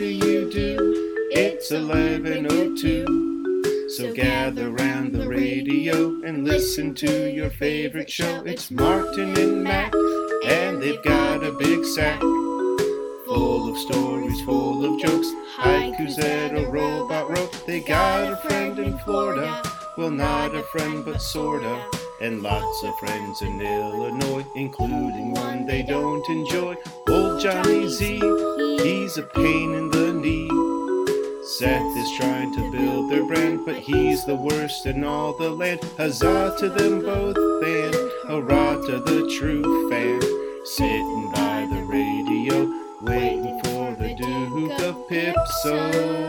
do 0.00 0.06
you 0.06 0.50
do? 0.50 0.76
It's 1.30 1.70
1102. 1.70 3.88
So 3.90 4.14
gather 4.14 4.70
round 4.70 5.12
the 5.12 5.28
radio 5.28 6.18
and 6.24 6.42
listen 6.42 6.94
to 6.94 7.30
your 7.30 7.50
favorite 7.50 8.10
show. 8.10 8.42
It's 8.46 8.70
Martin 8.70 9.36
and 9.36 9.62
Matt, 9.62 9.94
and 10.46 10.80
they've 10.80 11.02
got 11.02 11.44
a 11.44 11.52
big 11.52 11.84
sack 11.84 12.18
full 13.26 13.70
of 13.70 13.76
stories, 13.76 14.40
full 14.40 14.86
of 14.86 14.98
jokes. 15.02 15.28
Haikus 15.58 16.16
that 16.16 16.56
a 16.56 16.66
robot 16.70 17.28
wrote. 17.28 17.66
They 17.66 17.80
got 17.80 18.32
a 18.32 18.36
friend 18.36 18.78
in 18.78 18.96
Florida. 19.00 19.62
Well, 19.98 20.10
not 20.10 20.54
a 20.54 20.62
friend, 20.72 21.04
but 21.04 21.20
sorta. 21.20 21.78
And 22.22 22.42
lots 22.42 22.82
of 22.84 22.98
friends 23.00 23.42
in 23.42 23.60
Illinois, 23.60 24.46
including 24.56 25.32
one 25.32 25.66
they 25.66 25.82
don't 25.82 26.26
enjoy. 26.30 26.76
Old 27.06 27.42
Johnny 27.42 27.86
Z, 27.86 28.18
he's 28.82 29.18
a 29.18 29.22
pain 29.22 29.74
in 29.74 29.90
the 29.90 30.12
knee. 30.12 30.48
Seth 31.42 31.96
is 31.96 32.10
trying 32.18 32.52
to 32.54 32.70
build 32.70 33.10
their 33.10 33.24
brand, 33.26 33.66
but 33.66 33.76
he's 33.76 34.24
the 34.24 34.36
worst 34.36 34.86
in 34.86 35.04
all 35.04 35.36
the 35.36 35.50
land. 35.50 35.80
Huzzah 35.96 36.56
to 36.58 36.68
them 36.68 37.00
both, 37.00 37.36
and 37.36 37.94
hurrah 38.26 38.76
to 38.86 39.00
the 39.00 39.28
true 39.38 39.90
fan. 39.90 40.20
Sitting 40.64 41.30
by 41.32 41.66
the 41.70 41.82
radio, 41.84 42.66
waiting 43.02 43.60
for 43.64 43.94
the 43.96 44.14
Duke 44.14 44.80
of 44.80 45.08
Pipso. 45.08 46.20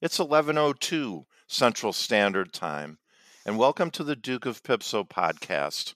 It's 0.00 0.18
11:02 0.18 1.26
Central 1.48 1.92
Standard 1.92 2.52
Time, 2.52 2.98
and 3.44 3.58
welcome 3.58 3.90
to 3.92 4.04
the 4.04 4.14
Duke 4.14 4.46
of 4.46 4.62
Pipso 4.62 5.02
podcast, 5.02 5.94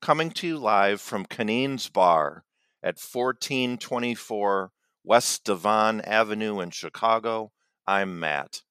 coming 0.00 0.30
to 0.30 0.46
you 0.46 0.58
live 0.58 1.00
from 1.00 1.24
Cunneen's 1.26 1.88
Bar 1.88 2.44
at 2.82 2.98
1424 2.98 4.72
West 5.04 5.44
Devon 5.44 6.00
Avenue 6.02 6.60
in 6.60 6.70
Chicago. 6.70 7.52
I'm 7.86 8.18
Matt, 8.20 8.62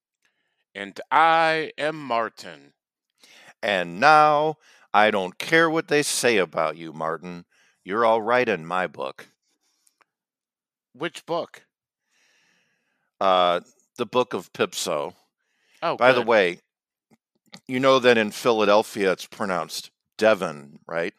And 0.73 0.99
I 1.11 1.71
am 1.77 1.95
Martin. 1.99 2.73
and 3.61 3.99
now 3.99 4.55
I 4.93 5.11
don't 5.11 5.37
care 5.37 5.69
what 5.69 5.87
they 5.87 6.01
say 6.03 6.37
about 6.37 6.77
you, 6.77 6.93
Martin. 6.93 7.45
You're 7.83 8.05
all 8.05 8.21
right 8.21 8.47
in 8.47 8.65
my 8.65 8.87
book. 8.87 9.27
Which 10.93 11.25
book? 11.25 11.63
Uh, 13.19 13.59
the 13.97 14.05
Book 14.05 14.33
of 14.33 14.51
Pipso. 14.53 15.13
Oh, 15.83 15.97
By 15.97 16.13
the 16.13 16.21
way, 16.21 16.59
you 17.67 17.79
know 17.79 17.99
that 17.99 18.17
in 18.17 18.31
Philadelphia 18.31 19.11
it's 19.11 19.25
pronounced 19.27 19.91
Devon, 20.19 20.77
right? 20.87 21.13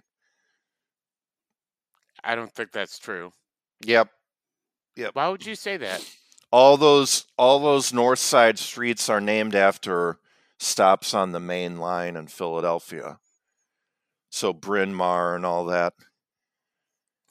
I 2.22 2.36
don't 2.36 2.52
think 2.52 2.70
that's 2.70 3.00
true. 3.00 3.32
Yep. 3.84 4.08
Yep. 4.96 5.14
Why 5.14 5.28
would 5.28 5.44
you 5.44 5.56
say 5.56 5.76
that? 5.78 6.04
all 6.52 6.76
those 6.76 7.26
all 7.36 7.60
those 7.60 7.92
north 7.92 8.18
side 8.18 8.58
streets 8.58 9.08
are 9.08 9.20
named 9.20 9.54
after 9.54 10.18
stops 10.58 11.14
on 11.14 11.32
the 11.32 11.40
main 11.40 11.78
line 11.78 12.16
in 12.16 12.26
Philadelphia. 12.26 13.18
So 14.30 14.52
Bryn 14.52 14.94
Mawr 14.94 15.34
and 15.34 15.46
all 15.46 15.64
that. 15.66 15.94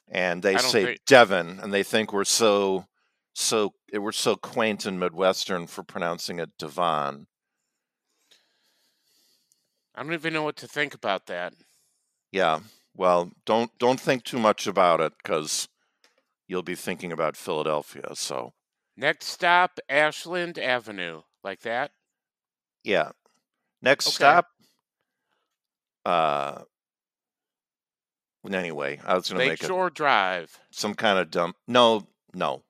And 0.09 0.41
they 0.41 0.57
say 0.57 0.85
think- 0.85 1.05
Devon 1.05 1.59
and 1.61 1.73
they 1.73 1.83
think 1.83 2.11
we're 2.11 2.23
so 2.23 2.85
so 3.33 3.73
eh, 3.93 3.97
we're 3.97 4.11
so 4.11 4.35
quaint 4.35 4.85
and 4.85 4.99
midwestern 4.99 5.67
for 5.67 5.83
pronouncing 5.83 6.39
it 6.39 6.49
Devon. 6.57 7.27
I 9.99 10.03
don't 10.03 10.13
even 10.13 10.31
know 10.31 10.43
what 10.43 10.55
to 10.57 10.67
think 10.67 10.93
about 10.93 11.25
that. 11.25 11.53
Yeah. 12.31 12.61
Well, 12.95 13.31
don't 13.45 13.77
don't 13.77 13.99
think 13.99 14.23
too 14.23 14.39
much 14.39 14.65
about 14.65 15.01
it 15.01 15.11
cuz 15.23 15.67
you'll 16.47 16.63
be 16.63 16.75
thinking 16.75 17.11
about 17.11 17.35
Philadelphia. 17.35 18.15
So, 18.15 18.53
Next 18.95 19.25
stop, 19.27 19.77
Ashland 19.89 20.57
Avenue. 20.57 21.23
Like 21.43 21.59
that? 21.61 21.91
yeah. 22.85 23.11
Next 23.81 24.07
Okay. 24.07 24.13
stop 24.15 24.47
uh 26.05 26.63
anyway, 28.49 29.01
I 29.03 29.15
was 29.15 29.27
going 29.29 29.41
to 29.41 29.47
make 29.47 29.59
it 29.59 29.63
Lakeshore 29.63 29.89
Drive. 29.89 30.59
some 30.71 30.93
kind 30.95 31.19
of 31.19 31.29
dump. 31.29 31.57
No, 31.67 32.07
no. 32.33 32.63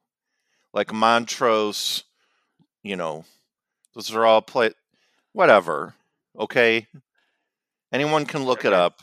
Like 0.74 0.92
Montrose, 0.92 2.06
you 2.82 2.96
know, 2.96 3.26
those 3.94 4.12
are 4.16 4.26
all 4.26 4.42
play. 4.42 4.72
Whatever. 5.34 5.94
Okay. 6.36 6.88
Anyone 7.92 8.26
can 8.26 8.44
look 8.44 8.66
it 8.66 8.74
up. 8.74 9.02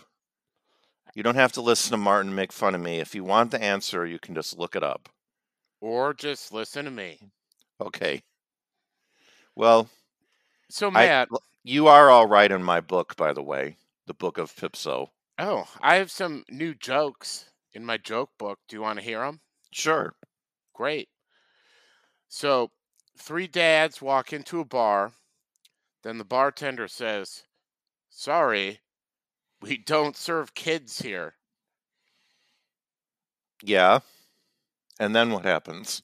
You 1.15 1.23
don't 1.23 1.35
have 1.35 1.53
to 1.53 1.61
listen 1.63 1.93
to 1.93 1.97
Martin 1.97 2.35
make 2.35 2.53
fun 2.53 2.75
of 2.75 2.81
me. 2.81 3.01
If 3.01 3.15
you 3.15 3.25
want 3.25 3.51
the 3.51 3.63
answer, 3.63 4.05
you 4.07 4.19
can 4.19 4.35
just 4.35 4.59
look 4.59 4.77
it 4.77 4.83
up. 4.83 5.09
Or 5.81 6.13
just 6.15 6.53
listen 6.53 6.85
to 6.85 6.91
me. 6.91 7.19
Okay. 7.81 8.23
Well, 9.55 9.89
So, 10.71 10.89
I, 10.89 11.07
Matt, 11.07 11.29
you 11.65 11.87
are 11.89 12.11
all 12.11 12.27
right 12.27 12.51
in 12.51 12.63
my 12.63 12.81
book, 12.81 13.17
by 13.17 13.33
the 13.33 13.43
way, 13.43 13.77
the 14.07 14.15
book 14.15 14.39
of 14.39 14.55
Pipso. 14.55 15.11
oh, 15.39 15.67
I 15.81 15.97
have 15.97 16.11
some 16.11 16.45
new 16.51 16.75
jokes 16.75 17.51
in 17.73 17.85
my 17.85 17.97
joke 17.97 18.31
book. 18.39 18.59
Do 18.69 18.77
you 18.77 18.83
want 18.83 18.99
to 18.99 19.05
hear 19.05 19.21
them? 19.21 19.41
Sure. 19.73 20.15
Great. 20.75 21.09
So, 22.29 22.71
three 23.19 23.47
dads 23.47 24.03
walk 24.03 24.33
into 24.33 24.61
a 24.61 24.65
bar. 24.65 25.13
Then 26.03 26.19
the 26.19 26.25
bartender 26.25 26.89
says, 26.89 27.45
Sorry, 28.19 28.81
we 29.61 29.77
don't 29.77 30.17
serve 30.17 30.55
kids 30.55 31.03
here. 31.03 31.35
Yeah. 33.63 34.01
And 34.99 35.15
then 35.15 35.31
what 35.31 35.45
happens? 35.45 36.01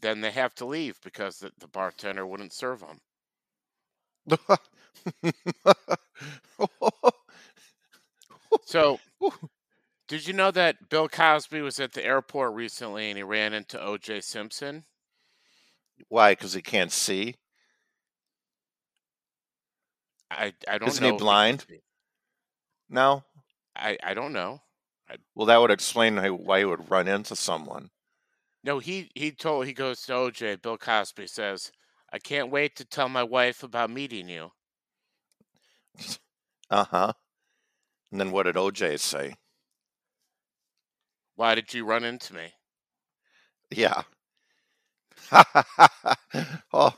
Then 0.00 0.20
they 0.20 0.30
have 0.30 0.54
to 0.54 0.64
leave 0.64 1.00
because 1.02 1.40
the, 1.40 1.50
the 1.58 1.66
bartender 1.66 2.24
wouldn't 2.24 2.52
serve 2.52 2.80
them. 2.80 3.00
So, 8.64 9.00
did 10.08 10.26
you 10.26 10.32
know 10.32 10.50
that 10.52 10.88
Bill 10.88 11.08
Cosby 11.08 11.60
was 11.62 11.80
at 11.80 11.92
the 11.92 12.04
airport 12.04 12.54
recently 12.54 13.08
and 13.08 13.16
he 13.16 13.24
ran 13.24 13.52
into 13.52 13.80
O.J. 13.82 14.20
Simpson? 14.20 14.84
Why? 16.08 16.32
Because 16.32 16.52
he 16.52 16.62
can't 16.62 16.92
see? 16.92 17.34
I, 20.36 20.52
I 20.68 20.78
don't 20.78 20.82
know. 20.82 20.86
Isn't 20.88 21.02
know. 21.02 21.12
he 21.12 21.18
blind? 21.18 21.66
No? 22.88 23.24
I, 23.74 23.98
I 24.02 24.14
don't 24.14 24.32
know. 24.32 24.60
Well, 25.34 25.46
that 25.46 25.60
would 25.60 25.70
explain 25.70 26.16
why 26.16 26.60
he 26.60 26.64
would 26.64 26.90
run 26.90 27.08
into 27.08 27.36
someone. 27.36 27.90
No, 28.64 28.80
he 28.80 29.10
he 29.14 29.30
told 29.30 29.66
he 29.66 29.72
goes 29.72 30.02
to 30.02 30.12
OJ. 30.12 30.60
Bill 30.60 30.76
Cosby 30.76 31.28
says, 31.28 31.70
"I 32.12 32.18
can't 32.18 32.50
wait 32.50 32.74
to 32.76 32.84
tell 32.84 33.08
my 33.08 33.22
wife 33.22 33.62
about 33.62 33.90
meeting 33.90 34.28
you." 34.28 34.50
Uh 36.68 36.82
huh. 36.82 37.12
And 38.10 38.20
then 38.20 38.32
what 38.32 38.42
did 38.42 38.56
OJ 38.56 38.98
say? 38.98 39.36
Why 41.36 41.54
did 41.54 41.72
you 41.72 41.84
run 41.84 42.02
into 42.02 42.34
me? 42.34 42.54
Yeah. 43.70 44.02
oh, 46.72 46.92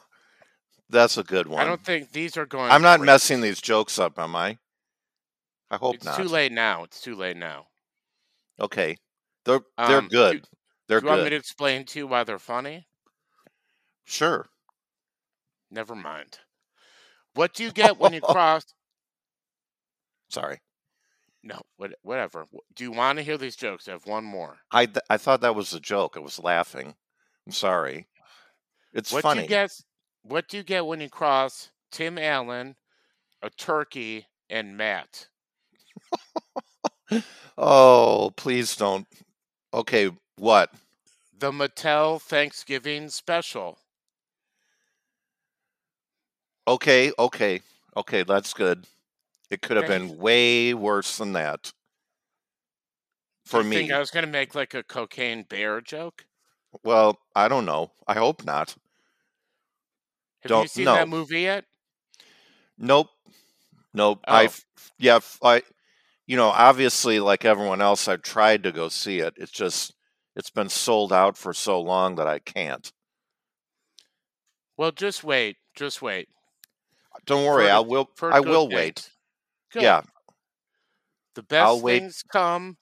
that's 0.90 1.16
a 1.18 1.22
good 1.24 1.46
one. 1.46 1.60
I 1.60 1.64
don't 1.64 1.84
think 1.84 2.12
these 2.12 2.36
are 2.36 2.46
going. 2.46 2.70
I'm 2.70 2.82
not 2.82 2.98
great. 2.98 3.06
messing 3.06 3.40
these 3.40 3.60
jokes 3.60 3.98
up, 3.98 4.18
am 4.18 4.34
I? 4.36 4.58
I 5.70 5.76
hope 5.76 5.96
It's 5.96 6.04
not. 6.04 6.16
too 6.16 6.24
late 6.28 6.52
now. 6.52 6.84
It's 6.84 7.00
too 7.00 7.14
late 7.14 7.36
now. 7.36 7.66
Okay. 8.60 8.96
They're 9.44 9.60
they're 9.76 9.98
Um, 9.98 10.08
good. 10.08 10.42
Do, 10.42 10.48
they're 10.88 11.00
do 11.00 11.06
you 11.06 11.10
want 11.10 11.24
me 11.24 11.30
to 11.30 11.36
explain 11.36 11.84
to 11.86 11.98
you 11.98 12.06
why 12.06 12.24
they're 12.24 12.38
funny? 12.38 12.86
Sure. 14.04 14.46
Never 15.70 15.94
mind. 15.94 16.38
What 17.34 17.52
do 17.52 17.62
you 17.62 17.70
get 17.70 17.98
when 17.98 18.14
you 18.14 18.20
cross? 18.22 18.64
Sorry. 20.30 20.60
No, 21.42 21.60
what, 21.76 21.92
whatever. 22.02 22.46
Do 22.74 22.84
you 22.84 22.90
want 22.90 23.18
to 23.18 23.22
hear 23.24 23.38
these 23.38 23.54
jokes? 23.56 23.86
I 23.88 23.92
have 23.92 24.06
one 24.06 24.24
more. 24.24 24.56
I 24.72 24.86
th- 24.86 25.04
I 25.08 25.16
thought 25.18 25.40
that 25.42 25.54
was 25.54 25.72
a 25.72 25.80
joke. 25.80 26.14
I 26.16 26.20
was 26.20 26.38
laughing. 26.42 26.94
I'm 27.46 27.52
sorry. 27.52 28.08
It's 28.92 29.12
what 29.12 29.22
funny. 29.22 29.40
do 29.40 29.42
you 29.42 29.48
get? 29.48 29.70
What 30.22 30.48
do 30.48 30.56
you 30.56 30.62
get 30.62 30.86
when 30.86 31.00
you 31.00 31.08
cross 31.08 31.70
Tim 31.90 32.18
Allen, 32.18 32.76
a 33.42 33.50
turkey, 33.50 34.26
and 34.50 34.76
Matt? 34.76 35.28
Oh, 37.60 38.32
please 38.36 38.76
don't. 38.76 39.06
Okay, 39.74 40.12
what? 40.36 40.72
The 41.36 41.50
Mattel 41.50 42.22
Thanksgiving 42.22 43.08
special. 43.08 43.78
Okay, 46.68 47.10
okay, 47.18 47.60
okay, 47.96 48.22
that's 48.22 48.52
good. 48.54 48.86
It 49.50 49.62
could 49.62 49.76
have 49.76 49.86
Thanks. 49.86 50.12
been 50.12 50.18
way 50.18 50.72
worse 50.74 51.16
than 51.16 51.32
that. 51.32 51.72
For 53.44 53.62
you 53.62 53.70
me. 53.70 53.76
think 53.76 53.92
I 53.92 53.98
was 53.98 54.10
going 54.10 54.26
to 54.26 54.30
make 54.30 54.54
like 54.54 54.74
a 54.74 54.84
cocaine 54.84 55.42
bear 55.42 55.80
joke? 55.80 56.26
Well, 56.84 57.18
I 57.34 57.48
don't 57.48 57.64
know. 57.64 57.90
I 58.06 58.14
hope 58.14 58.44
not. 58.44 58.76
Have 60.48 60.60
Don't- 60.60 60.70
seen 60.70 60.84
no. 60.86 60.94
that 60.94 61.08
movie 61.08 61.40
yet? 61.42 61.64
Nope. 62.78 63.08
Nope. 63.94 64.20
Oh. 64.28 64.34
I've 64.34 64.64
yeah, 64.98 65.20
I 65.42 65.62
you 66.26 66.36
know, 66.36 66.48
obviously, 66.48 67.20
like 67.20 67.44
everyone 67.44 67.80
else, 67.80 68.06
I've 68.08 68.22
tried 68.22 68.62
to 68.64 68.72
go 68.72 68.88
see 68.88 69.18
it. 69.20 69.34
It's 69.36 69.50
just 69.52 69.94
it's 70.36 70.50
been 70.50 70.68
sold 70.68 71.12
out 71.12 71.36
for 71.36 71.52
so 71.52 71.80
long 71.80 72.16
that 72.16 72.26
I 72.28 72.38
can't. 72.38 72.90
Well, 74.76 74.92
just 74.92 75.24
wait. 75.24 75.56
Just 75.74 76.02
wait. 76.02 76.28
Don't 77.26 77.44
worry, 77.44 77.66
For- 77.66 77.72
I 77.72 77.80
will. 77.80 78.10
I 78.22 78.40
will 78.40 78.68
wait. 78.68 79.10
Good. 79.72 79.82
Yeah, 79.82 80.02
The 81.34 81.42
best 81.42 81.66
I'll 81.66 81.80
wait. 81.80 82.00
things 82.00 82.22
come 82.32 82.76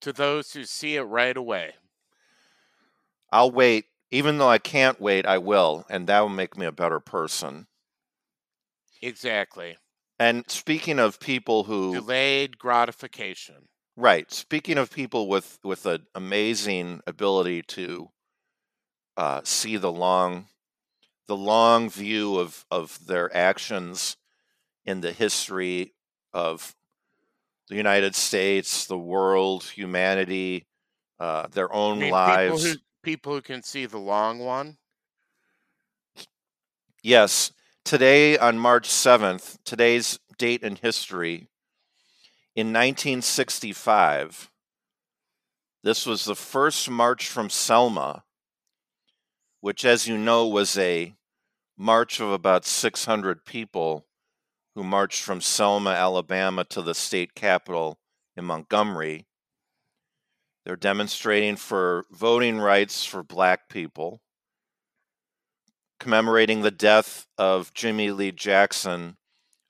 to 0.00 0.12
those 0.12 0.52
who 0.52 0.64
see 0.64 0.96
it 0.96 1.02
right 1.02 1.36
away. 1.36 1.74
I'll 3.32 3.50
wait. 3.50 3.84
Even 4.10 4.38
though 4.38 4.48
I 4.48 4.58
can't 4.58 5.00
wait, 5.00 5.26
I 5.26 5.38
will, 5.38 5.84
and 5.90 6.06
that 6.06 6.20
will 6.20 6.28
make 6.28 6.56
me 6.56 6.66
a 6.66 6.72
better 6.72 7.00
person. 7.00 7.66
Exactly. 9.02 9.76
And 10.18 10.48
speaking 10.48 10.98
of 10.98 11.20
people 11.20 11.64
who 11.64 11.92
Delayed 11.92 12.58
gratification. 12.58 13.68
Right. 13.96 14.30
Speaking 14.32 14.78
of 14.78 14.90
people 14.90 15.28
with 15.28 15.58
with 15.62 15.86
an 15.86 16.06
amazing 16.14 17.00
ability 17.06 17.62
to 17.62 18.08
uh, 19.16 19.40
see 19.44 19.76
the 19.76 19.92
long 19.92 20.46
the 21.26 21.36
long 21.36 21.90
view 21.90 22.38
of 22.38 22.64
of 22.70 23.06
their 23.06 23.34
actions 23.36 24.16
in 24.84 25.00
the 25.00 25.12
history 25.12 25.94
of 26.32 26.74
the 27.68 27.76
United 27.76 28.14
States, 28.14 28.86
the 28.86 28.98
world, 28.98 29.64
humanity, 29.64 30.66
uh, 31.18 31.48
their 31.48 31.72
own 31.72 32.00
lives. 32.10 32.78
People 33.06 33.34
who 33.34 33.40
can 33.40 33.62
see 33.62 33.86
the 33.86 33.96
long 33.96 34.40
one. 34.40 34.76
Yes. 37.04 37.52
Today, 37.84 38.36
on 38.36 38.58
March 38.58 38.88
7th, 38.88 39.58
today's 39.64 40.18
date 40.38 40.64
in 40.64 40.74
history, 40.74 41.46
in 42.56 42.72
1965, 42.72 44.50
this 45.84 46.04
was 46.04 46.24
the 46.24 46.34
first 46.34 46.90
march 46.90 47.28
from 47.28 47.48
Selma, 47.48 48.24
which, 49.60 49.84
as 49.84 50.08
you 50.08 50.18
know, 50.18 50.48
was 50.48 50.76
a 50.76 51.14
march 51.78 52.18
of 52.18 52.32
about 52.32 52.66
600 52.66 53.44
people 53.44 54.04
who 54.74 54.82
marched 54.82 55.22
from 55.22 55.40
Selma, 55.40 55.90
Alabama 55.90 56.64
to 56.64 56.82
the 56.82 56.92
state 56.92 57.36
capitol 57.36 58.00
in 58.36 58.44
Montgomery. 58.44 59.26
They're 60.66 60.74
demonstrating 60.74 61.54
for 61.54 62.06
voting 62.10 62.58
rights 62.58 63.04
for 63.04 63.22
black 63.22 63.68
people 63.68 64.20
commemorating 66.00 66.62
the 66.62 66.72
death 66.72 67.28
of 67.38 67.72
Jimmy 67.72 68.10
Lee 68.10 68.32
Jackson, 68.32 69.16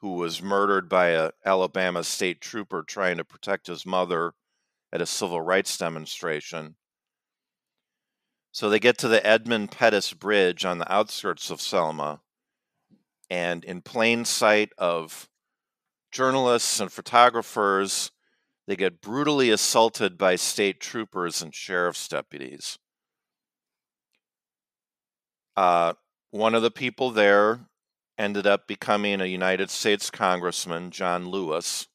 who 0.01 0.15
was 0.15 0.41
murdered 0.41 0.89
by 0.89 1.09
a 1.09 1.33
Alabama 1.45 2.03
state 2.03 2.41
trooper 2.41 2.83
trying 2.83 3.19
to 3.19 3.25
protect 3.27 3.67
his 3.67 3.85
mother 3.85 4.33
at 4.91 5.03
a 5.03 5.07
civil 5.07 5.43
rights 5.43 5.77
demonstration. 5.77 6.77
So 8.51 8.71
they 8.71 8.79
get 8.81 8.97
to 8.99 9.09
the 9.09 9.25
Edmund 9.25 9.73
Pettus 9.73 10.15
Bridge 10.15 10.65
on 10.65 10.79
the 10.79 10.91
outskirts 10.91 11.51
of 11.51 11.61
Selma, 11.61 12.23
and 13.29 13.65
in 13.65 13.83
plain 13.83 14.25
sight 14.25 14.71
of 14.79 15.29
journalists 16.11 16.81
and 16.81 16.91
photographers, 16.91 18.13
they 18.67 18.77
get 18.77 19.01
brutally 19.01 19.51
assaulted 19.51 20.19
by 20.19 20.37
state 20.37 20.81
troopers 20.81 21.41
and 21.41 21.55
sheriff's 21.55 22.09
deputies. 22.09 22.79
Uh, 25.57 25.95
one 26.31 26.55
of 26.55 26.63
the 26.63 26.71
people 26.71 27.11
there 27.11 27.61
ended 28.19 28.47
up 28.47 28.67
becoming 28.67 29.21
a 29.21 29.27
United 29.27 29.71
States 29.71 30.11
Congressman, 30.11 30.91
John 30.91 31.29
Lewis. 31.29 31.87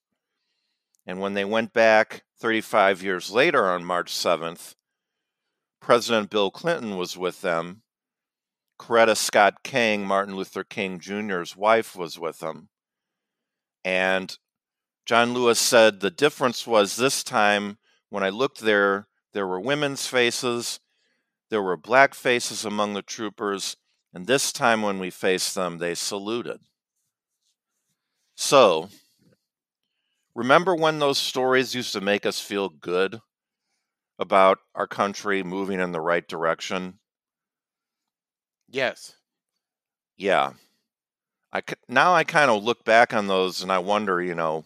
And 1.06 1.20
when 1.20 1.34
they 1.34 1.46
went 1.46 1.74
back 1.74 2.24
35 2.40 3.04
years 3.04 3.32
later 3.32 3.70
on 3.70 3.84
March 3.84 4.14
7th, 4.14 4.76
President 5.82 6.30
Bill 6.30 6.52
Clinton 6.52 6.96
was 6.96 7.18
with 7.18 7.42
them. 7.42 7.82
Coretta 8.80 9.18
Scott 9.18 9.64
King, 9.64 10.06
Martin 10.06 10.36
Luther 10.36 10.64
King 10.64 11.00
Jr.'s 11.00 11.56
wife, 11.56 11.96
was 11.96 12.18
with 12.18 12.40
them. 12.40 12.70
And 13.84 14.38
John 15.12 15.34
Lewis 15.34 15.60
said 15.60 16.00
the 16.00 16.10
difference 16.10 16.66
was 16.66 16.96
this 16.96 17.22
time 17.22 17.78
when 18.08 18.24
I 18.24 18.30
looked 18.30 18.62
there, 18.62 19.10
there 19.34 19.46
were 19.46 19.60
women's 19.60 20.08
faces, 20.08 20.80
there 21.50 21.62
were 21.62 21.76
black 21.76 22.14
faces 22.14 22.64
among 22.64 22.94
the 22.94 23.02
troopers, 23.02 23.76
and 24.14 24.26
this 24.26 24.54
time 24.54 24.82
when 24.82 25.00
we 25.00 25.10
faced 25.10 25.54
them, 25.54 25.80
they 25.80 25.96
saluted. 25.96 26.62
So, 28.36 28.88
remember 30.34 30.74
when 30.78 31.00
those 31.00 31.18
stories 31.18 31.76
used 31.76 31.92
to 31.92 32.00
make 32.00 32.26
us 32.26 32.40
feel 32.40 32.70
good 32.70 33.20
about 34.18 34.60
our 34.76 34.88
country 34.88 35.44
moving 35.44 35.82
in 35.82 35.92
the 35.92 36.00
right 36.00 36.26
direction? 36.26 37.00
Yes. 38.70 39.18
Yeah. 40.16 40.54
I 41.52 41.64
now 41.90 42.14
I 42.14 42.24
kind 42.24 42.50
of 42.50 42.64
look 42.64 42.86
back 42.86 43.14
on 43.14 43.28
those 43.28 43.62
and 43.62 43.74
I 43.74 43.80
wonder, 43.80 44.22
you 44.22 44.36
know, 44.36 44.64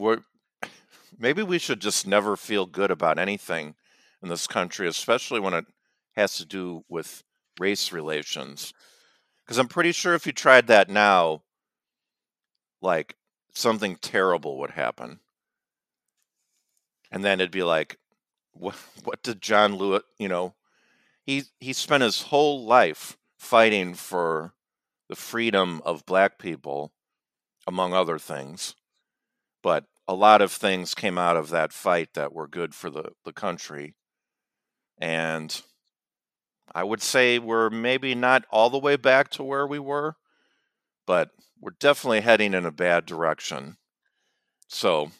what 0.00 0.22
maybe 1.18 1.42
we 1.42 1.58
should 1.58 1.80
just 1.80 2.06
never 2.06 2.36
feel 2.36 2.66
good 2.66 2.90
about 2.90 3.18
anything 3.18 3.74
in 4.22 4.28
this 4.28 4.46
country, 4.46 4.88
especially 4.88 5.40
when 5.40 5.54
it 5.54 5.66
has 6.16 6.36
to 6.38 6.44
do 6.44 6.84
with 6.88 7.22
race 7.58 7.92
relations. 7.92 8.72
Because 9.44 9.58
I'm 9.58 9.68
pretty 9.68 9.92
sure 9.92 10.14
if 10.14 10.26
you 10.26 10.32
tried 10.32 10.66
that 10.66 10.88
now, 10.88 11.42
like 12.80 13.16
something 13.52 13.96
terrible 13.96 14.58
would 14.58 14.70
happen. 14.70 15.20
And 17.12 17.24
then 17.24 17.40
it'd 17.40 17.50
be 17.50 17.62
like, 17.62 17.98
what, 18.52 18.74
what 19.04 19.22
did 19.22 19.40
John 19.40 19.76
Lewis, 19.76 20.02
you 20.18 20.28
know, 20.28 20.54
he, 21.24 21.44
he 21.60 21.72
spent 21.72 22.02
his 22.02 22.22
whole 22.22 22.64
life 22.64 23.18
fighting 23.38 23.94
for 23.94 24.54
the 25.08 25.16
freedom 25.16 25.82
of 25.84 26.06
black 26.06 26.38
people, 26.38 26.92
among 27.66 27.92
other 27.92 28.18
things. 28.18 28.74
But 29.62 29.84
a 30.08 30.14
lot 30.14 30.42
of 30.42 30.52
things 30.52 30.94
came 30.94 31.18
out 31.18 31.36
of 31.36 31.50
that 31.50 31.72
fight 31.72 32.14
that 32.14 32.32
were 32.32 32.48
good 32.48 32.74
for 32.74 32.90
the, 32.90 33.12
the 33.24 33.32
country. 33.32 33.94
And 34.98 35.60
I 36.74 36.84
would 36.84 37.02
say 37.02 37.38
we're 37.38 37.70
maybe 37.70 38.14
not 38.14 38.44
all 38.50 38.70
the 38.70 38.78
way 38.78 38.96
back 38.96 39.30
to 39.30 39.44
where 39.44 39.66
we 39.66 39.78
were, 39.78 40.16
but 41.06 41.30
we're 41.60 41.72
definitely 41.78 42.20
heading 42.20 42.54
in 42.54 42.64
a 42.64 42.70
bad 42.70 43.06
direction. 43.06 43.76
So 44.68 45.10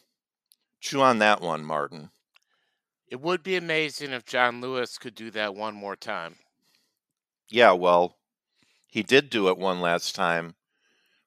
chew 0.79 1.01
on 1.01 1.19
that 1.19 1.41
one, 1.41 1.63
Martin. 1.63 2.09
It 3.07 3.21
would 3.21 3.43
be 3.43 3.57
amazing 3.57 4.11
if 4.11 4.25
John 4.25 4.61
Lewis 4.61 4.97
could 4.97 5.15
do 5.15 5.29
that 5.31 5.53
one 5.53 5.75
more 5.75 5.97
time. 5.97 6.35
Yeah, 7.49 7.73
well, 7.73 8.15
he 8.87 9.03
did 9.03 9.29
do 9.29 9.49
it 9.49 9.57
one 9.57 9.81
last 9.81 10.15
time 10.15 10.55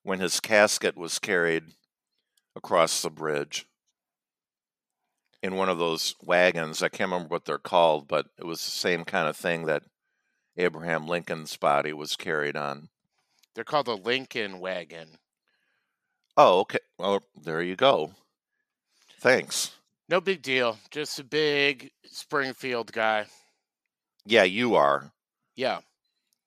when 0.03 0.21
his 0.21 0.41
casket 0.41 0.97
was 0.97 1.19
carried 1.19 1.65
across 2.57 3.03
the 3.03 3.11
bridge 3.11 3.67
in 5.43 5.57
one 5.57 5.69
of 5.69 5.79
those 5.79 6.15
wagons. 6.23 6.83
I 6.83 6.89
can't 6.89 7.11
remember 7.11 7.29
what 7.29 7.45
they're 7.45 7.59
called, 7.59 8.09
but 8.09 8.27
it 8.39 8.45
was 8.45 8.65
the 8.65 8.71
same 8.71 9.05
kind 9.05 9.29
of 9.29 9.37
thing 9.37 9.67
that 9.67 9.83
Abraham 10.57 11.07
Lincoln's 11.07 11.57
body 11.57 11.93
was 11.93 12.17
carried 12.17 12.57
on. 12.57 12.89
They're 13.55 13.65
called 13.65 13.87
the 13.87 13.97
Lincoln 13.97 14.59
wagon. 14.59 15.19
Oh, 16.37 16.61
okay. 16.61 16.79
Well, 16.99 17.23
there 17.41 17.63
you 17.63 17.77
go. 17.77 18.13
Thanks. 19.21 19.73
No 20.09 20.21
big 20.21 20.43
deal. 20.43 20.79
Just 20.91 21.19
a 21.19 21.25
big 21.25 21.91
Springfield 22.07 22.93
guy. 22.93 23.27
Yeah, 24.27 24.45
you 24.45 24.75
are. 24.75 25.13
Yeah. 25.57 25.81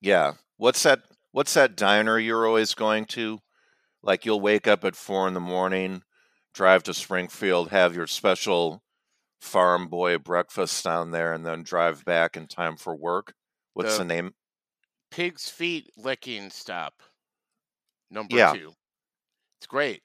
Yeah. 0.02 0.34
What's 0.58 0.84
that 0.84 1.04
what's 1.32 1.54
that 1.54 1.76
diner 1.76 2.20
you're 2.20 2.48
always 2.48 2.74
going 2.74 3.06
to? 3.06 3.40
Like 4.08 4.26
you'll 4.26 4.40
wake 4.42 4.68
up 4.68 4.86
at 4.86 4.96
four 4.96 5.28
in 5.28 5.34
the 5.36 5.40
morning, 5.42 6.02
drive 6.54 6.82
to 6.84 6.94
Springfield, 6.94 7.70
have 7.70 7.96
your 7.96 8.08
special 8.08 8.82
farm 9.42 9.90
boy 9.90 10.18
breakfast 10.18 10.84
down 10.84 11.12
there, 11.12 11.34
and 11.34 11.46
then 11.46 11.62
drive 11.62 12.06
back 12.06 12.38
in 12.38 12.48
time 12.48 12.78
for 12.78 12.96
work. 12.96 13.36
What's 13.74 13.98
The- 13.98 14.00
the 14.00 14.06
name? 14.06 14.36
Pig's 15.12 15.50
feet 15.50 15.92
licking 15.98 16.50
stop. 16.50 17.04
Number 18.10 18.38
Yeah. 18.38 18.54
two. 18.54 18.76
It's 19.58 19.68
great. 19.68 20.04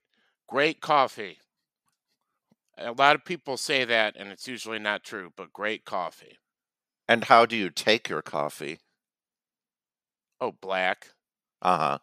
Great 0.48 0.80
coffee. 0.80 1.40
A 2.78 2.92
lot 2.92 3.14
of 3.14 3.24
people 3.24 3.56
say 3.56 3.84
that, 3.84 4.16
and 4.16 4.30
it's 4.32 4.48
usually 4.48 4.78
not 4.78 5.04
true, 5.04 5.32
but 5.36 5.52
great 5.52 5.84
coffee. 5.84 6.38
And 7.08 7.24
how 7.24 7.46
do 7.46 7.56
you 7.56 7.70
take 7.70 8.08
your 8.08 8.22
coffee? 8.22 8.80
Oh, 10.40 10.52
black. 10.52 11.12
Uh 11.60 11.78
huh. 11.78 11.98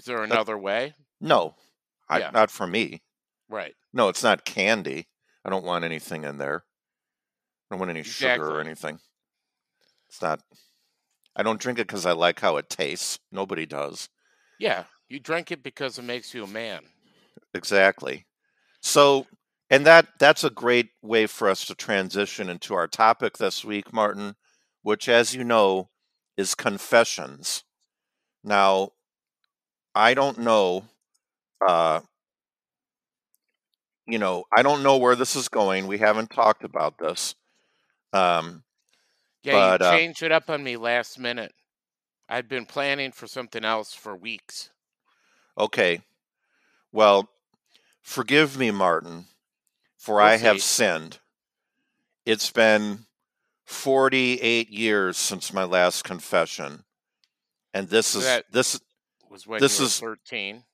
Is 0.00 0.06
there 0.06 0.22
another 0.22 0.56
way? 0.56 0.94
No, 1.20 1.56
I, 2.08 2.20
Yeah. 2.20 2.30
not 2.30 2.50
for 2.50 2.66
me. 2.66 3.02
Right. 3.50 3.74
No, 3.92 4.08
it's 4.08 4.22
not 4.22 4.46
candy. 4.46 5.08
I 5.44 5.50
don't 5.50 5.64
want 5.64 5.84
anything 5.84 6.24
in 6.24 6.38
there. 6.38 6.64
I 7.70 7.74
don't 7.74 7.80
want 7.80 7.90
any 7.90 8.02
sugar 8.02 8.50
or 8.56 8.60
anything. 8.62 8.98
It's 10.08 10.22
not. 10.22 10.40
I 11.36 11.42
don't 11.42 11.60
drink 11.60 11.78
it 11.78 11.86
because 11.86 12.06
I 12.06 12.12
like 12.12 12.40
how 12.40 12.56
it 12.56 12.70
tastes. 12.70 13.18
Nobody 13.30 13.66
does. 13.66 14.08
Yeah. 14.58 14.84
You 15.10 15.20
drink 15.20 15.52
it 15.52 15.62
because 15.62 15.98
it 15.98 16.02
makes 16.02 16.32
you 16.32 16.44
a 16.44 16.46
man. 16.46 16.84
Exactly. 17.52 18.24
So, 18.80 19.26
and 19.68 19.84
that 19.84 20.06
that's 20.18 20.44
a 20.44 20.50
great 20.50 20.92
way 21.02 21.26
for 21.26 21.46
us 21.50 21.66
to 21.66 21.74
transition 21.74 22.48
into 22.48 22.72
our 22.72 22.88
topic 22.88 23.36
this 23.36 23.66
week, 23.66 23.92
Martin, 23.92 24.36
which, 24.80 25.10
as 25.10 25.34
you 25.34 25.44
know, 25.44 25.90
is 26.38 26.54
confessions. 26.54 27.64
Now, 28.42 28.92
I 29.94 30.14
don't 30.14 30.38
know. 30.38 30.84
Uh, 31.66 32.00
you 34.06 34.18
know, 34.18 34.44
I 34.56 34.62
don't 34.62 34.82
know 34.82 34.96
where 34.98 35.16
this 35.16 35.36
is 35.36 35.48
going. 35.48 35.86
We 35.86 35.98
haven't 35.98 36.30
talked 36.30 36.64
about 36.64 36.98
this. 36.98 37.34
Um, 38.12 38.64
Yeah, 39.42 39.54
but 39.54 39.80
you 39.80 39.86
uh, 39.86 39.92
changed 39.98 40.22
it 40.22 40.32
up 40.32 40.50
on 40.50 40.62
me 40.62 40.76
last 40.76 41.18
minute. 41.18 41.54
I'd 42.28 42.48
been 42.48 42.66
planning 42.66 43.12
for 43.12 43.26
something 43.26 43.64
else 43.64 43.92
for 43.94 44.16
weeks. 44.16 44.70
okay. 45.58 46.00
Well, 46.92 47.28
forgive 48.02 48.58
me, 48.58 48.70
Martin, 48.70 49.26
for 49.96 50.16
We'll 50.16 50.24
I 50.24 50.36
have 50.36 50.62
sinned. 50.62 51.18
It's 52.26 52.50
been 52.50 53.06
48 53.64 54.70
years 54.70 55.16
since 55.16 55.52
my 55.52 55.64
last 55.64 56.04
confession. 56.04 56.84
And 57.72 57.88
this 57.88 58.08
So 58.08 58.18
is 58.18 58.24
that 58.24 58.44
this 58.52 58.80
was 59.30 59.46
when 59.46 59.60
this 59.60 59.80
is 59.80 59.98
13. 59.98 60.64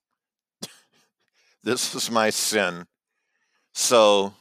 this 1.62 1.94
is 1.94 2.10
my 2.10 2.30
sin. 2.30 2.86
So, 3.75 4.32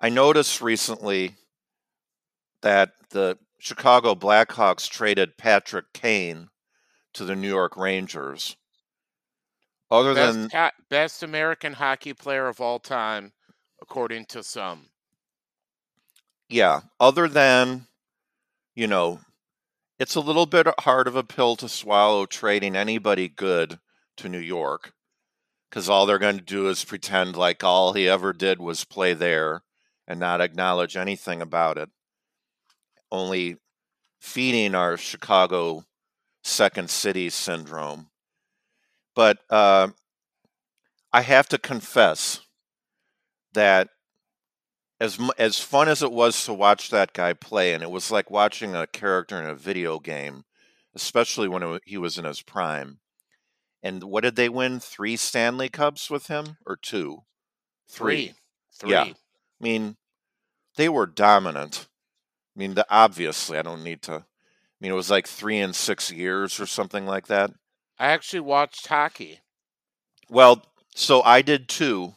I 0.00 0.08
noticed 0.08 0.60
recently 0.62 1.34
that 2.62 2.92
the 3.10 3.38
Chicago 3.58 4.14
Blackhawks 4.14 4.88
traded 4.88 5.36
Patrick 5.36 5.92
Kane 5.92 6.48
to 7.12 7.24
the 7.24 7.36
New 7.36 7.48
York 7.48 7.76
Rangers. 7.76 8.56
Other 9.90 10.14
Best 10.14 10.34
than 10.34 10.50
ha- 10.50 10.72
best 10.88 11.22
American 11.22 11.74
hockey 11.74 12.14
player 12.14 12.48
of 12.48 12.60
all 12.60 12.78
time, 12.78 13.32
according 13.80 14.24
to 14.26 14.42
some. 14.42 14.86
yeah, 16.48 16.80
other 16.98 17.28
than, 17.28 17.86
you 18.74 18.86
know, 18.86 19.20
it's 20.04 20.14
a 20.14 20.20
little 20.20 20.44
bit 20.44 20.66
hard 20.80 21.08
of 21.08 21.16
a 21.16 21.24
pill 21.24 21.56
to 21.56 21.66
swallow 21.66 22.26
trading 22.26 22.76
anybody 22.76 23.26
good 23.26 23.78
to 24.18 24.28
New 24.28 24.38
York 24.38 24.92
because 25.70 25.88
all 25.88 26.04
they're 26.04 26.18
going 26.18 26.36
to 26.36 26.44
do 26.44 26.68
is 26.68 26.84
pretend 26.84 27.34
like 27.34 27.64
all 27.64 27.94
he 27.94 28.06
ever 28.06 28.34
did 28.34 28.60
was 28.60 28.84
play 28.84 29.14
there 29.14 29.62
and 30.06 30.20
not 30.20 30.42
acknowledge 30.42 30.94
anything 30.94 31.40
about 31.40 31.78
it. 31.78 31.88
Only 33.10 33.56
feeding 34.20 34.74
our 34.74 34.98
Chicago 34.98 35.86
second 36.42 36.90
city 36.90 37.30
syndrome. 37.30 38.10
But 39.14 39.38
uh, 39.48 39.88
I 41.14 41.22
have 41.22 41.48
to 41.48 41.56
confess 41.56 42.40
that 43.54 43.88
as 45.00 45.18
as 45.38 45.58
fun 45.58 45.88
as 45.88 46.02
it 46.02 46.12
was 46.12 46.44
to 46.44 46.54
watch 46.54 46.90
that 46.90 47.12
guy 47.12 47.32
play, 47.32 47.74
and 47.74 47.82
it 47.82 47.90
was 47.90 48.10
like 48.10 48.30
watching 48.30 48.74
a 48.74 48.86
character 48.86 49.40
in 49.40 49.46
a 49.46 49.54
video 49.54 49.98
game, 49.98 50.44
especially 50.94 51.48
when 51.48 51.62
it, 51.62 51.82
he 51.84 51.98
was 51.98 52.18
in 52.18 52.24
his 52.24 52.42
prime. 52.42 53.00
And 53.82 54.04
what 54.04 54.22
did 54.22 54.36
they 54.36 54.48
win? 54.48 54.80
Three 54.80 55.16
Stanley 55.16 55.68
Cups 55.68 56.10
with 56.10 56.28
him, 56.28 56.56
or 56.66 56.76
two? 56.76 57.18
Three. 57.90 58.34
Three. 58.72 58.90
Yeah. 58.90 59.02
I 59.02 59.14
mean, 59.60 59.96
they 60.76 60.88
were 60.88 61.06
dominant. 61.06 61.86
I 62.56 62.58
mean, 62.58 62.74
the, 62.74 62.86
obviously, 62.88 63.58
I 63.58 63.62
don't 63.62 63.84
need 63.84 64.00
to. 64.02 64.12
I 64.14 64.22
mean, 64.80 64.92
it 64.92 64.96
was 64.96 65.10
like 65.10 65.26
three 65.26 65.58
and 65.58 65.74
six 65.74 66.10
years 66.10 66.58
or 66.58 66.66
something 66.66 67.06
like 67.06 67.26
that. 67.26 67.50
I 67.98 68.06
actually 68.06 68.40
watched 68.40 68.86
hockey. 68.86 69.40
Well, 70.28 70.64
so 70.94 71.22
I 71.22 71.42
did 71.42 71.68
too. 71.68 72.14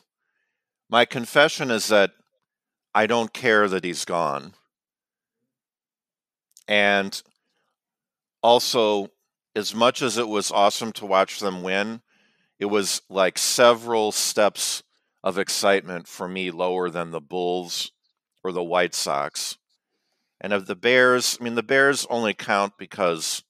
My 0.89 1.05
confession 1.05 1.69
is 1.69 1.87
that 1.89 2.11
I 2.97 3.05
don't 3.05 3.31
care 3.31 3.69
that 3.69 3.83
he's 3.83 4.05
gone. 4.05 4.55
And 6.67 7.21
also, 8.41 9.09
as 9.55 9.75
much 9.75 10.01
as 10.01 10.17
it 10.17 10.27
was 10.27 10.51
awesome 10.51 10.91
to 10.93 11.05
watch 11.05 11.39
them 11.39 11.61
win, 11.61 12.01
it 12.57 12.65
was 12.65 13.03
like 13.07 13.37
several 13.37 14.11
steps 14.11 14.81
of 15.23 15.37
excitement 15.37 16.07
for 16.07 16.27
me 16.27 16.49
lower 16.49 16.89
than 16.89 17.11
the 17.11 17.21
Bulls 17.21 17.91
or 18.43 18.51
the 18.51 18.63
White 18.63 18.95
Sox. 18.95 19.59
And 20.41 20.51
of 20.51 20.65
the 20.65 20.75
Bears, 20.75 21.37
I 21.39 21.43
mean, 21.43 21.53
the 21.53 21.61
Bears 21.61 22.07
only 22.09 22.33
count 22.33 22.79
because 22.79 23.43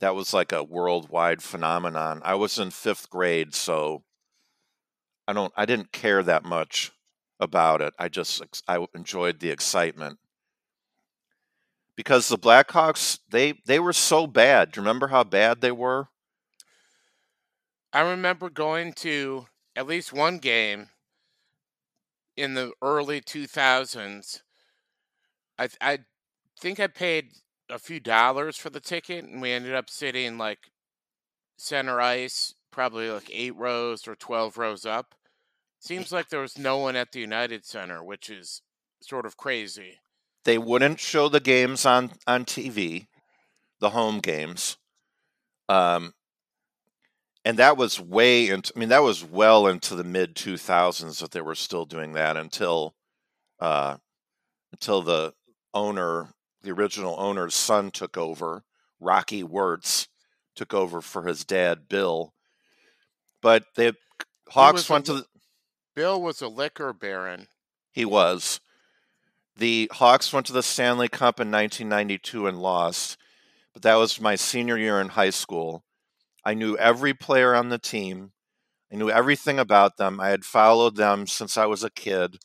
that 0.00 0.14
was 0.14 0.32
like 0.32 0.52
a 0.52 0.64
worldwide 0.64 1.42
phenomenon. 1.42 2.22
I 2.24 2.36
was 2.36 2.58
in 2.58 2.70
fifth 2.70 3.10
grade, 3.10 3.54
so 3.54 4.04
I 5.28 5.34
don't, 5.34 5.52
I 5.54 5.66
didn't 5.66 5.92
care 5.92 6.22
that 6.22 6.46
much 6.46 6.93
about 7.44 7.80
it. 7.80 7.94
I 8.00 8.08
just, 8.08 8.42
I 8.66 8.84
enjoyed 8.94 9.38
the 9.38 9.50
excitement 9.50 10.18
because 11.96 12.28
the 12.28 12.38
Blackhawks, 12.38 13.20
they, 13.30 13.54
they 13.66 13.78
were 13.78 13.92
so 13.92 14.26
bad. 14.26 14.72
Do 14.72 14.80
you 14.80 14.82
remember 14.82 15.08
how 15.08 15.22
bad 15.22 15.60
they 15.60 15.72
were? 15.72 16.08
I 17.92 18.00
remember 18.00 18.50
going 18.50 18.92
to 18.94 19.46
at 19.76 19.86
least 19.86 20.12
one 20.12 20.38
game 20.38 20.88
in 22.36 22.54
the 22.54 22.72
early 22.82 23.20
2000s. 23.20 24.42
I 25.58 25.68
I 25.80 25.98
think 26.58 26.80
I 26.80 26.86
paid 26.88 27.32
a 27.70 27.78
few 27.78 28.00
dollars 28.00 28.56
for 28.56 28.70
the 28.70 28.80
ticket, 28.80 29.24
and 29.24 29.40
we 29.40 29.52
ended 29.52 29.74
up 29.74 29.88
sitting 29.88 30.38
like 30.38 30.70
center 31.56 32.00
ice, 32.00 32.54
probably 32.70 33.10
like 33.10 33.30
eight 33.32 33.56
rows 33.56 34.08
or 34.08 34.16
12 34.16 34.58
rows 34.58 34.84
up. 34.86 35.14
Seems 35.84 36.12
like 36.12 36.30
there 36.30 36.40
was 36.40 36.56
no 36.56 36.78
one 36.78 36.96
at 36.96 37.12
the 37.12 37.20
United 37.20 37.66
Center, 37.66 38.02
which 38.02 38.30
is 38.30 38.62
sort 39.02 39.26
of 39.26 39.36
crazy. 39.36 39.98
They 40.44 40.56
wouldn't 40.56 40.98
show 40.98 41.28
the 41.28 41.40
games 41.40 41.84
on, 41.84 42.12
on 42.26 42.46
TV, 42.46 43.08
the 43.80 43.90
home 43.90 44.20
games. 44.20 44.78
Um, 45.68 46.14
and 47.44 47.58
that 47.58 47.76
was 47.76 48.00
way 48.00 48.48
into, 48.48 48.72
I 48.74 48.78
mean, 48.78 48.88
that 48.88 49.02
was 49.02 49.22
well 49.22 49.66
into 49.66 49.94
the 49.94 50.04
mid 50.04 50.34
2000s 50.34 51.20
that 51.20 51.32
they 51.32 51.42
were 51.42 51.54
still 51.54 51.84
doing 51.84 52.14
that 52.14 52.38
until, 52.38 52.94
uh, 53.60 53.98
until 54.72 55.02
the 55.02 55.34
owner, 55.74 56.28
the 56.62 56.70
original 56.70 57.14
owner's 57.18 57.54
son 57.54 57.90
took 57.90 58.16
over. 58.16 58.64
Rocky 59.00 59.42
Wirtz 59.42 60.08
took 60.56 60.72
over 60.72 61.02
for 61.02 61.24
his 61.24 61.44
dad, 61.44 61.90
Bill. 61.90 62.32
But 63.42 63.64
the 63.76 63.94
Hawks 64.48 64.88
went 64.88 65.04
to 65.06 65.14
the, 65.14 65.26
Bill 65.94 66.20
was 66.20 66.40
a 66.42 66.48
liquor 66.48 66.92
baron. 66.92 67.48
he 67.92 68.04
was. 68.04 68.60
The 69.56 69.88
Hawks 69.92 70.32
went 70.32 70.46
to 70.46 70.52
the 70.52 70.62
Stanley 70.64 71.08
Cup 71.08 71.38
in 71.38 71.50
1992 71.50 72.48
and 72.48 72.60
lost, 72.60 73.16
but 73.72 73.82
that 73.82 73.94
was 73.94 74.20
my 74.20 74.34
senior 74.34 74.76
year 74.76 75.00
in 75.00 75.10
high 75.10 75.30
school. 75.30 75.84
I 76.44 76.54
knew 76.54 76.76
every 76.76 77.14
player 77.14 77.54
on 77.54 77.68
the 77.68 77.78
team. 77.78 78.32
I 78.92 78.96
knew 78.96 79.10
everything 79.10 79.58
about 79.58 79.96
them. 79.96 80.20
I 80.20 80.28
had 80.30 80.44
followed 80.44 80.96
them 80.96 81.26
since 81.26 81.56
I 81.56 81.66
was 81.66 81.84
a 81.84 81.90
kid. 81.90 82.38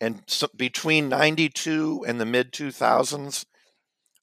And 0.00 0.22
so 0.26 0.48
between 0.56 1.08
92 1.08 2.04
and 2.06 2.20
the 2.20 2.26
mid 2.26 2.52
2000s, 2.52 3.44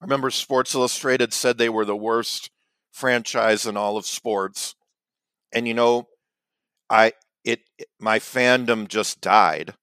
I 0.02 0.06
remember 0.06 0.30
Sports 0.30 0.76
Illustrated 0.76 1.34
said 1.34 1.58
they 1.58 1.70
were 1.70 1.86
the 1.86 1.96
worst 1.96 2.50
franchise 2.92 3.66
in 3.66 3.78
all 3.78 3.98
of 3.98 4.06
sports. 4.06 4.76
And 5.54 5.68
you 5.68 5.74
know, 5.74 6.08
I 6.90 7.14
it 7.46 7.62
my 8.00 8.20
fandom 8.20 8.88
just 8.90 9.22
died. 9.22 9.76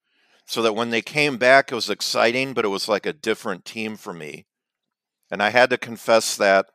So 0.46 0.60
that 0.62 0.74
when 0.74 0.90
they 0.90 1.02
came 1.02 1.38
back 1.38 1.72
it 1.72 1.76
was 1.76 1.88
exciting, 1.88 2.52
but 2.52 2.64
it 2.64 2.68
was 2.68 2.88
like 2.88 3.06
a 3.06 3.12
different 3.14 3.64
team 3.64 3.96
for 3.96 4.12
me. 4.12 4.46
And 5.30 5.42
I 5.42 5.50
had 5.50 5.70
to 5.70 5.78
confess 5.78 6.36
that 6.36 6.66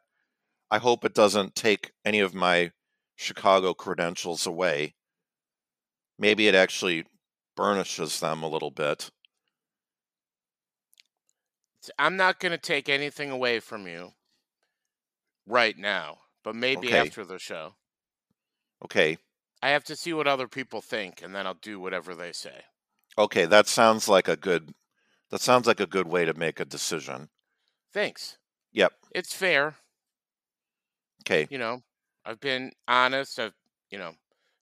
I 0.71 0.79
hope 0.79 1.05
it 1.05 1.13
doesn't 1.13 1.55
take 1.55 1.91
any 2.05 2.19
of 2.19 2.33
my 2.33 2.71
Chicago 3.15 3.73
credentials 3.73 4.47
away. 4.47 4.95
Maybe 6.19 6.47
it 6.47 6.55
actually 6.55 7.05
burnishes 7.55 8.19
them 8.19 8.43
a 8.43 8.49
little 8.49 8.71
bit. 8.71 9.11
I'm 11.97 12.17
not 12.17 12.39
going 12.39 12.51
to 12.51 12.57
take 12.57 12.89
anything 12.89 13.31
away 13.31 13.59
from 13.59 13.87
you 13.87 14.13
right 15.45 15.77
now, 15.77 16.19
but 16.43 16.55
maybe 16.55 16.89
Okay. 16.89 16.99
after 16.99 17.25
the 17.25 17.39
show. 17.39 17.75
Okay. 18.83 19.17
I 19.61 19.69
have 19.69 19.83
to 19.85 19.95
see 19.95 20.13
what 20.13 20.27
other 20.27 20.47
people 20.47 20.81
think, 20.81 21.21
and 21.21 21.33
then 21.33 21.47
I'll 21.47 21.55
do 21.55 21.79
whatever 21.79 22.15
they 22.15 22.31
say. 22.31 22.61
Okay, 23.17 23.45
that 23.45 23.67
sounds 23.67 24.07
like 24.07 24.27
a 24.27 24.35
good 24.37 24.73
that 25.29 25.41
sounds 25.41 25.67
like 25.67 25.79
a 25.79 25.87
good 25.87 26.07
way 26.07 26.25
to 26.25 26.33
make 26.33 26.59
a 26.59 26.65
decision. 26.65 27.29
Thanks. 27.93 28.37
Yep. 28.71 28.93
It's 29.13 29.33
fair. 29.33 29.75
Okay. 31.21 31.47
You 31.49 31.57
know, 31.57 31.81
I've 32.25 32.39
been 32.39 32.71
honest. 32.87 33.39
I've, 33.39 33.53
you 33.89 33.97
know, 33.97 34.13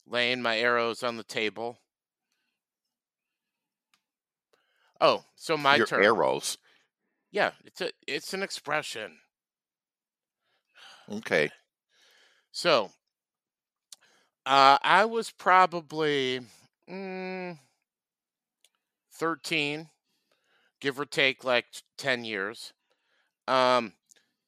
laying 0.07 0.41
my 0.41 0.57
arrows 0.57 1.03
on 1.03 1.17
the 1.17 1.23
table. 1.23 1.79
Oh, 5.01 5.25
so 5.35 5.57
my 5.57 5.75
Your 5.75 5.85
turn. 5.85 6.03
arrows. 6.03 6.57
Yeah, 7.31 7.51
it's 7.65 7.81
a 7.81 7.91
it's 8.07 8.33
an 8.33 8.41
expression. 8.41 9.17
Okay. 11.11 11.49
So, 12.51 12.91
uh, 14.45 14.77
I 14.83 15.05
was 15.05 15.31
probably 15.31 16.41
mm, 16.89 17.57
13, 19.13 19.89
give 20.79 20.99
or 20.99 21.05
take 21.05 21.43
like 21.43 21.65
10 21.97 22.23
years. 22.25 22.73
Um, 23.47 23.93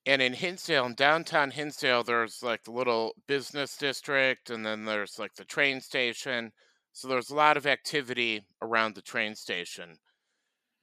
and 0.06 0.22
in 0.22 0.34
Hinsdale, 0.34 0.86
in 0.86 0.96
downtown 0.96 1.52
Hinsdale, 1.52 2.04
there's 2.04 2.42
like 2.42 2.64
the 2.64 2.72
little 2.72 3.14
business 3.28 3.76
district, 3.78 4.50
and 4.50 4.66
then 4.66 4.86
there's 4.86 5.20
like 5.20 5.36
the 5.36 5.46
train 5.46 5.82
station. 5.82 6.52
So 6.94 7.08
there's 7.08 7.30
a 7.30 7.36
lot 7.36 7.58
of 7.58 7.68
activity 7.68 8.46
around 8.62 8.96
the 8.96 9.02
train 9.02 9.36
station. 9.36 9.98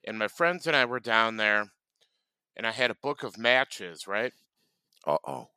And 0.06 0.18
my 0.18 0.28
friends 0.28 0.66
and 0.66 0.76
I 0.76 0.84
were 0.84 1.00
down 1.00 1.38
there, 1.38 1.72
and 2.56 2.66
I 2.66 2.72
had 2.72 2.90
a 2.90 2.96
book 2.96 3.22
of 3.22 3.38
matches, 3.38 4.06
right? 4.06 4.32
Uh 5.06 5.18
oh. 5.26 5.48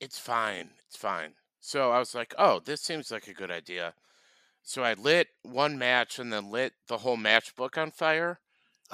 It's 0.00 0.18
fine. 0.18 0.70
It's 0.88 0.96
fine. 0.96 1.34
So 1.60 1.92
I 1.92 1.98
was 1.98 2.14
like, 2.14 2.34
oh, 2.38 2.60
this 2.60 2.82
seems 2.82 3.10
like 3.10 3.28
a 3.28 3.34
good 3.34 3.50
idea. 3.50 3.94
So 4.62 4.84
I 4.84 4.94
lit 4.94 5.28
one 5.42 5.78
match 5.78 6.18
and 6.18 6.32
then 6.32 6.50
lit 6.50 6.74
the 6.88 6.98
whole 6.98 7.18
matchbook 7.18 7.78
on 7.78 7.92
fire 7.92 8.40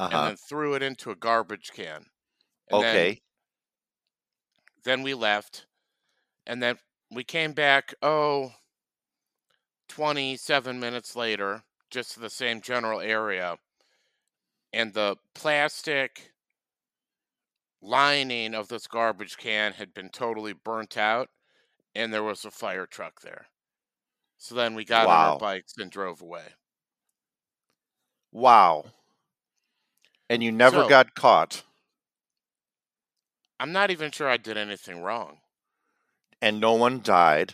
and 0.09 0.23
huh. 0.23 0.25
then 0.25 0.37
threw 0.37 0.75
it 0.75 0.83
into 0.83 1.11
a 1.11 1.17
garbage 1.17 1.73
can. 1.73 2.07
And 2.69 2.83
then, 2.83 3.09
Okay. 3.09 3.23
then 4.85 5.03
we 5.03 5.15
left. 5.15 5.67
And 6.47 6.63
then 6.63 6.79
we 7.11 7.25
came 7.25 7.53
back, 7.55 7.95
oh, 8.03 8.55
27 9.89 10.81
minutes 10.81 11.15
later, 11.15 11.65
just 11.91 12.13
to 12.13 12.21
the 12.21 12.31
same 12.31 12.63
general 12.63 13.01
area. 13.01 13.59
And 14.73 14.95
the 14.95 15.17
plastic 15.35 16.33
lining 17.81 18.55
of 18.55 18.69
this 18.69 18.87
garbage 18.87 19.39
can 19.39 19.73
had 19.73 19.95
been 19.95 20.11
totally 20.11 20.53
burnt 20.53 20.97
out, 20.99 21.31
and 21.97 22.13
there 22.13 22.23
was 22.23 22.45
a 22.45 22.51
fire 22.53 22.87
truck 22.87 23.23
there. 23.23 23.49
So 24.39 24.55
then 24.55 24.75
we 24.75 24.85
got 24.85 25.11
on 25.11 25.23
our 25.23 25.33
bikes 25.33 25.75
and 25.79 25.91
drove 25.93 26.23
away. 26.23 26.55
Wow. 28.31 28.93
And 30.31 30.41
you 30.41 30.53
never 30.53 30.85
So 30.85 30.85
got 30.85 31.17
caught, 31.17 31.65
I'm 33.61 33.71
not 33.71 33.91
even 33.91 34.13
sure 34.13 34.31
I 34.31 34.39
did 34.39 34.57
anything 34.57 35.03
wrong. 35.03 35.43
and 36.41 36.59
no 36.59 36.73
one 36.73 37.03
died. 37.03 37.53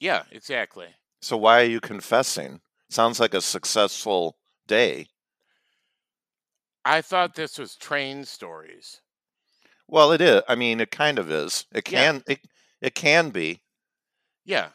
Yeah, 0.00 0.24
exactly. 0.30 0.96
So 1.22 1.38
why 1.38 1.62
are 1.62 1.66
you 1.66 1.80
confessing? 1.80 2.60
Sounds 2.90 3.18
like 3.18 3.32
a 3.32 3.40
successful 3.40 4.36
day. 4.66 5.06
I 6.84 7.02
thought 7.02 7.34
this 7.34 7.58
was 7.58 7.74
train 7.74 8.24
stories. 8.24 9.00
Well, 9.86 10.10
it 10.12 10.20
is. 10.20 10.42
I 10.48 10.56
mean, 10.56 10.80
it 10.80 10.90
kind 10.90 11.18
of 11.20 11.30
is. 11.30 11.66
It 11.72 11.84
Yeah, 11.84 12.06
can. 12.06 12.24
It 12.26 12.40
it 12.82 12.94
can 12.94 13.30
be. 13.30 13.60
yeah. 14.44 14.68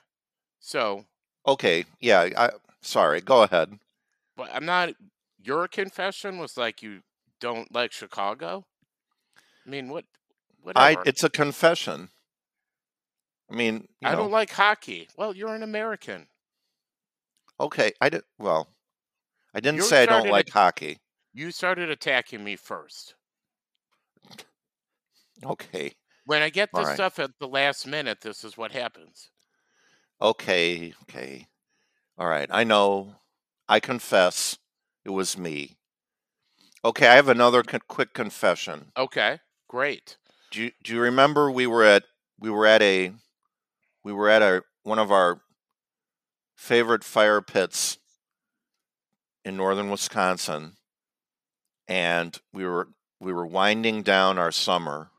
So, 0.59 1.05
Okay. 1.45 1.85
Yeah. 2.01 2.29
I. 2.35 2.49
Sorry. 2.81 3.21
Go 3.21 3.43
ahead. 3.43 3.77
but 4.35 4.49
I'm 4.53 4.65
not. 4.65 4.89
Your 5.41 5.67
confession 5.67 6.39
was 6.39 6.57
like 6.57 6.81
you 6.81 7.01
don't 7.39 7.71
like 7.73 7.91
Chicago. 7.91 8.65
I 9.65 9.69
mean, 9.69 9.89
what? 9.89 10.05
I. 10.75 10.91
Whatever. 10.91 11.03
It's 11.05 11.23
a 11.23 11.29
confession. 11.29 12.09
I 13.49 13.55
mean, 13.55 13.87
you 14.01 14.09
I 14.09 14.15
don't 14.15 14.31
like 14.31 14.51
hockey. 14.51 15.07
Well, 15.15 15.33
you're 15.35 15.55
an 15.55 15.63
American. 15.63 16.27
Okay. 17.59 17.93
I 18.01 18.09
did. 18.09 18.23
Well, 18.37 18.67
I 19.53 19.61
didn't 19.61 19.77
You 19.77 19.83
say 19.83 20.03
I 20.03 20.05
don't 20.05 20.29
like 20.29 20.49
hockey. 20.49 20.99
You 21.33 21.51
started 21.51 21.89
attacking 21.89 22.43
me 22.43 22.55
first. 22.57 23.15
Okay. 25.45 25.93
When 26.27 26.41
I 26.41 26.49
get 26.49 26.69
this 26.73 26.87
right. 26.87 26.95
stuff 26.95 27.19
at 27.19 27.31
the 27.39 27.47
last 27.47 27.87
minute, 27.87 28.19
this 28.19 28.43
is 28.43 28.57
what 28.57 28.73
happens. 28.73 29.29
Okay. 30.21 30.93
Okay. 31.03 31.47
All 32.17 32.27
right. 32.27 32.49
I 32.51 32.65
know. 32.65 33.15
I 33.69 33.79
confess. 33.79 34.57
It 35.05 35.11
was 35.11 35.37
me. 35.37 35.77
Okay. 36.83 37.07
I 37.07 37.15
have 37.15 37.29
another 37.29 37.63
con- 37.63 37.79
quick 37.87 38.13
confession. 38.13 38.91
Okay, 38.97 39.39
great. 39.69 40.17
Do 40.51 40.63
you, 40.63 40.71
do 40.83 40.95
you 40.95 40.99
remember 40.99 41.49
we 41.49 41.65
were 41.65 41.85
at 41.85 42.03
we 42.37 42.49
were 42.49 42.65
at 42.65 42.81
a 42.81 43.13
we 44.03 44.11
were 44.11 44.27
at 44.27 44.41
a 44.41 44.63
one 44.83 44.99
of 44.99 45.13
our 45.13 45.39
favorite 46.57 47.05
fire 47.05 47.39
pits 47.39 47.99
in 49.45 49.55
northern 49.55 49.89
Wisconsin 49.89 50.73
and 51.87 52.37
we 52.51 52.65
were 52.65 52.89
we 53.21 53.31
were 53.31 53.45
winding 53.45 54.01
down 54.01 54.37
our 54.37 54.51
summer 54.51 55.11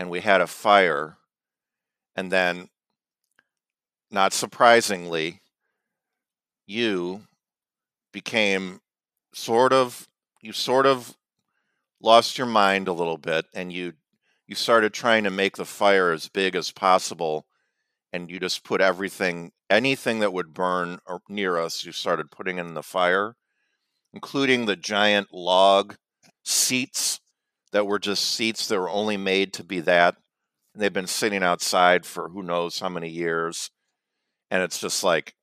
and 0.00 0.08
we 0.08 0.20
had 0.20 0.40
a 0.40 0.46
fire 0.46 1.18
and 2.16 2.32
then 2.32 2.70
not 4.10 4.32
surprisingly 4.32 5.42
you 6.66 7.20
became 8.10 8.80
sort 9.34 9.74
of 9.74 10.08
you 10.40 10.54
sort 10.54 10.86
of 10.86 11.18
lost 12.00 12.38
your 12.38 12.46
mind 12.46 12.88
a 12.88 12.94
little 12.94 13.18
bit 13.18 13.44
and 13.52 13.74
you 13.74 13.92
you 14.46 14.54
started 14.54 14.94
trying 14.94 15.22
to 15.22 15.30
make 15.30 15.58
the 15.58 15.66
fire 15.66 16.12
as 16.12 16.30
big 16.30 16.56
as 16.56 16.72
possible 16.72 17.44
and 18.10 18.30
you 18.30 18.40
just 18.40 18.64
put 18.64 18.80
everything 18.80 19.52
anything 19.68 20.20
that 20.20 20.32
would 20.32 20.54
burn 20.54 20.98
near 21.28 21.58
us 21.58 21.84
you 21.84 21.92
started 21.92 22.30
putting 22.30 22.56
in 22.56 22.72
the 22.72 22.82
fire 22.82 23.36
including 24.14 24.64
the 24.64 24.76
giant 24.76 25.28
log 25.30 25.96
seats 26.42 27.20
that 27.72 27.86
were 27.86 27.98
just 27.98 28.24
seats 28.24 28.66
that 28.66 28.78
were 28.78 28.90
only 28.90 29.16
made 29.16 29.52
to 29.54 29.64
be 29.64 29.80
that 29.80 30.16
and 30.74 30.82
they've 30.82 30.92
been 30.92 31.06
sitting 31.06 31.42
outside 31.42 32.04
for 32.06 32.28
who 32.30 32.42
knows 32.42 32.78
how 32.80 32.88
many 32.88 33.08
years 33.08 33.70
and 34.50 34.62
it's 34.62 34.78
just 34.78 35.02
like 35.04 35.34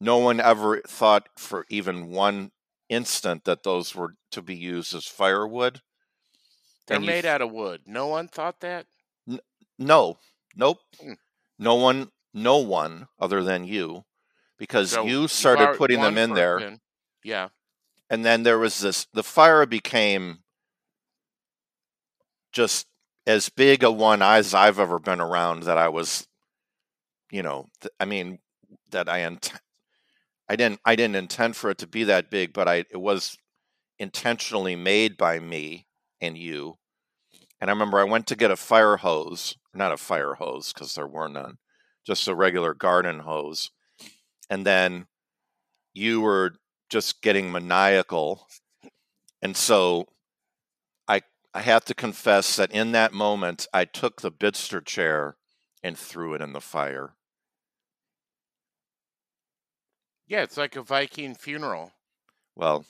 no 0.00 0.18
one 0.18 0.40
ever 0.40 0.80
thought 0.82 1.28
for 1.36 1.64
even 1.68 2.10
one 2.10 2.50
instant 2.88 3.44
that 3.44 3.62
those 3.62 3.94
were 3.94 4.14
to 4.30 4.42
be 4.42 4.54
used 4.54 4.94
as 4.94 5.06
firewood 5.06 5.80
They're 6.86 6.96
and 6.96 7.06
made 7.06 7.24
out 7.24 7.40
of 7.40 7.52
wood. 7.52 7.82
No 7.86 8.08
one 8.08 8.28
thought 8.28 8.60
that? 8.60 8.86
N- 9.28 9.40
no, 9.78 10.18
nope. 10.56 10.78
Hmm. 11.00 11.12
No 11.58 11.76
one, 11.76 12.10
no 12.34 12.58
one 12.58 13.06
other 13.20 13.42
than 13.44 13.64
you, 13.64 14.04
because 14.58 14.90
So 14.90 15.04
you 15.06 15.28
started 15.28 15.78
putting 15.78 16.00
them 16.00 16.18
in 16.18 16.34
there. 16.34 16.78
Yeah. 17.24 17.48
and 18.10 18.24
then 18.24 18.42
there 18.42 18.58
was 18.58 18.80
this. 18.80 19.06
The 19.14 19.22
fire 19.22 19.64
became 19.64 20.40
just 22.52 22.86
as 23.26 23.48
big 23.48 23.82
a 23.82 23.90
one 23.90 24.22
as 24.22 24.54
I've 24.54 24.78
ever 24.78 24.98
been 24.98 25.20
around. 25.20 25.64
That 25.64 25.78
I 25.78 25.88
was, 25.88 26.26
you 27.30 27.42
know, 27.42 27.68
th- 27.80 27.92
I 28.00 28.04
mean, 28.04 28.38
that 28.90 29.08
I 29.08 29.18
int- 29.20 29.52
I 30.48 30.56
didn't, 30.56 30.80
I 30.84 30.96
didn't 30.96 31.16
intend 31.16 31.56
for 31.56 31.70
it 31.70 31.78
to 31.78 31.86
be 31.86 32.04
that 32.04 32.30
big, 32.30 32.52
but 32.52 32.68
I 32.68 32.84
it 32.90 33.00
was 33.00 33.36
intentionally 33.98 34.76
made 34.76 35.16
by 35.16 35.40
me 35.40 35.86
and 36.20 36.38
you. 36.38 36.78
And 37.60 37.70
I 37.70 37.72
remember 37.74 38.00
I 38.00 38.04
went 38.04 38.26
to 38.28 38.36
get 38.36 38.50
a 38.50 38.56
fire 38.56 38.98
hose, 38.98 39.56
not 39.74 39.92
a 39.92 39.96
fire 39.96 40.34
hose 40.34 40.72
because 40.72 40.94
there 40.94 41.06
were 41.06 41.28
none, 41.28 41.58
just 42.06 42.28
a 42.28 42.34
regular 42.34 42.74
garden 42.74 43.20
hose. 43.20 43.70
And 44.50 44.66
then 44.66 45.06
you 45.94 46.20
were 46.20 46.54
just 46.90 47.22
getting 47.22 47.52
maniacal. 47.52 48.48
And 49.42 49.56
so 49.56 50.06
I 51.54 51.60
have 51.62 51.84
to 51.86 51.94
confess 51.94 52.56
that 52.56 52.72
in 52.72 52.92
that 52.92 53.12
moment 53.12 53.66
I 53.72 53.84
took 53.84 54.20
the 54.20 54.32
Bitster 54.32 54.84
chair 54.84 55.36
and 55.82 55.98
threw 55.98 56.34
it 56.34 56.40
in 56.40 56.52
the 56.52 56.60
fire. 56.60 57.14
Yeah, 60.26 60.42
it's 60.42 60.56
like 60.56 60.76
a 60.76 60.82
Viking 60.82 61.34
funeral. 61.34 61.92
Well, 62.56 62.86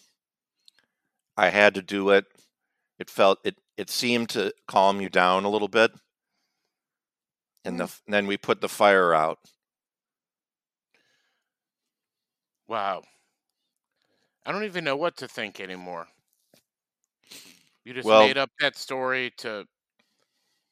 I 1.36 1.48
had 1.48 1.74
to 1.74 1.82
do 1.82 2.10
it. 2.10 2.26
It 2.98 3.10
felt 3.10 3.40
it 3.44 3.56
it 3.76 3.90
seemed 3.90 4.28
to 4.30 4.52
calm 4.68 5.00
you 5.00 5.08
down 5.08 5.44
a 5.44 5.48
little 5.50 5.68
bit. 5.68 5.92
And 7.64 7.78
the, 7.80 7.84
Mm. 7.84 7.88
f- 7.88 8.02
then 8.06 8.26
we 8.26 8.36
put 8.36 8.60
the 8.60 8.68
fire 8.68 9.14
out. 9.14 9.38
Wow. 12.66 13.02
I 14.44 14.52
don't 14.52 14.64
even 14.64 14.84
know 14.84 14.96
what 14.96 15.16
to 15.18 15.28
think 15.28 15.60
anymore. 15.60 16.08
You 17.84 17.94
just 17.94 18.12
Well, 18.12 18.14
made 18.14 18.36
up 18.38 18.50
that 18.58 18.76
story 18.76 19.30
to 19.38 19.66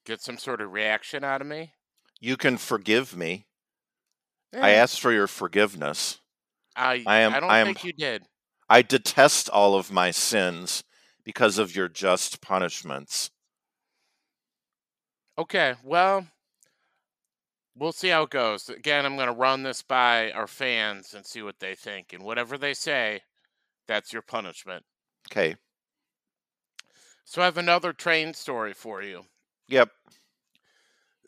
get 0.04 0.20
some 0.20 0.36
sort 0.36 0.60
of 0.60 0.72
reaction 0.72 1.24
out 1.24 1.40
of 1.40 1.46
me? 1.46 1.72
you 2.20 2.36
can 2.36 2.56
forgive 2.56 3.16
me. 3.16 3.46
I 4.60 4.70
Eh, 4.70 4.70
asked 4.70 5.00
for 5.00 5.12
your 5.12 5.26
forgiveness. 5.26 6.20
I 6.76 7.06
I 7.06 7.18
am 7.20 7.36
I 7.36 7.38
don't 7.40 7.56
I 7.56 7.60
am 7.60 7.74
think 7.74 7.84
you 7.84 7.92
did. 7.92 8.26
I 8.70 8.82
detest 8.82 9.50
all 9.50 9.74
of 9.76 9.90
my 9.92 10.10
sins 10.12 10.84
because 11.24 11.58
of 11.58 11.76
your 11.76 11.88
just 11.88 12.40
punishments. 12.40 13.30
Okay, 15.36 15.74
well, 15.82 16.28
we'll 17.74 17.92
see 17.92 18.08
how 18.08 18.22
it 18.24 18.30
goes. 18.30 18.68
Again, 18.68 19.04
I'm 19.04 19.16
going 19.16 19.26
to 19.28 19.32
run 19.34 19.62
this 19.62 19.82
by 19.82 20.30
our 20.32 20.46
fans 20.46 21.14
and 21.14 21.24
see 21.26 21.42
what 21.42 21.58
they 21.58 21.74
think. 21.74 22.12
And 22.12 22.22
whatever 22.22 22.56
they 22.58 22.74
say, 22.74 23.22
that's 23.88 24.12
your 24.12 24.22
punishment. 24.22 24.84
Okay. 25.30 25.56
So 27.30 27.42
I 27.42 27.44
have 27.44 27.58
another 27.58 27.92
train 27.92 28.34
story 28.34 28.72
for 28.72 29.04
you. 29.04 29.22
Yep. 29.68 29.88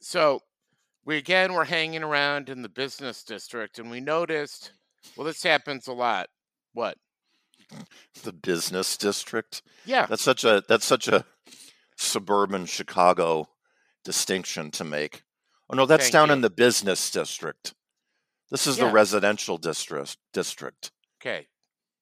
So 0.01 0.41
we 1.05 1.17
again 1.17 1.53
were 1.53 1.67
hanging 1.67 2.03
around 2.03 2.49
in 2.49 2.62
the 2.62 2.69
business 2.69 3.23
district 3.23 3.79
and 3.79 3.88
we 3.88 4.01
noticed 4.01 4.73
well 5.17 5.25
this 5.25 5.45
happens 5.45 5.87
a 5.87 5.93
lot. 5.93 6.27
What? 6.73 6.99
The 8.25 8.33
business 8.33 8.97
district. 8.97 9.62
Yeah. 9.85 10.07
That's 10.07 10.25
such 10.25 10.43
a 10.43 10.65
that's 10.69 10.85
such 10.85 11.07
a 11.07 11.25
suburban 11.97 12.67
Chicago 12.67 13.51
distinction 14.05 14.73
to 14.73 14.83
make. 14.83 15.23
Oh 15.71 15.77
no, 15.77 15.87
that's 15.87 16.07
Thank 16.07 16.15
down 16.15 16.29
you. 16.31 16.33
in 16.33 16.41
the 16.41 16.51
business 16.51 17.12
district. 17.12 17.75
This 18.51 18.67
is 18.67 18.77
the 18.77 18.91
residential 18.91 19.57
district 19.57 20.17
district. 20.33 20.91
Okay. 21.21 21.47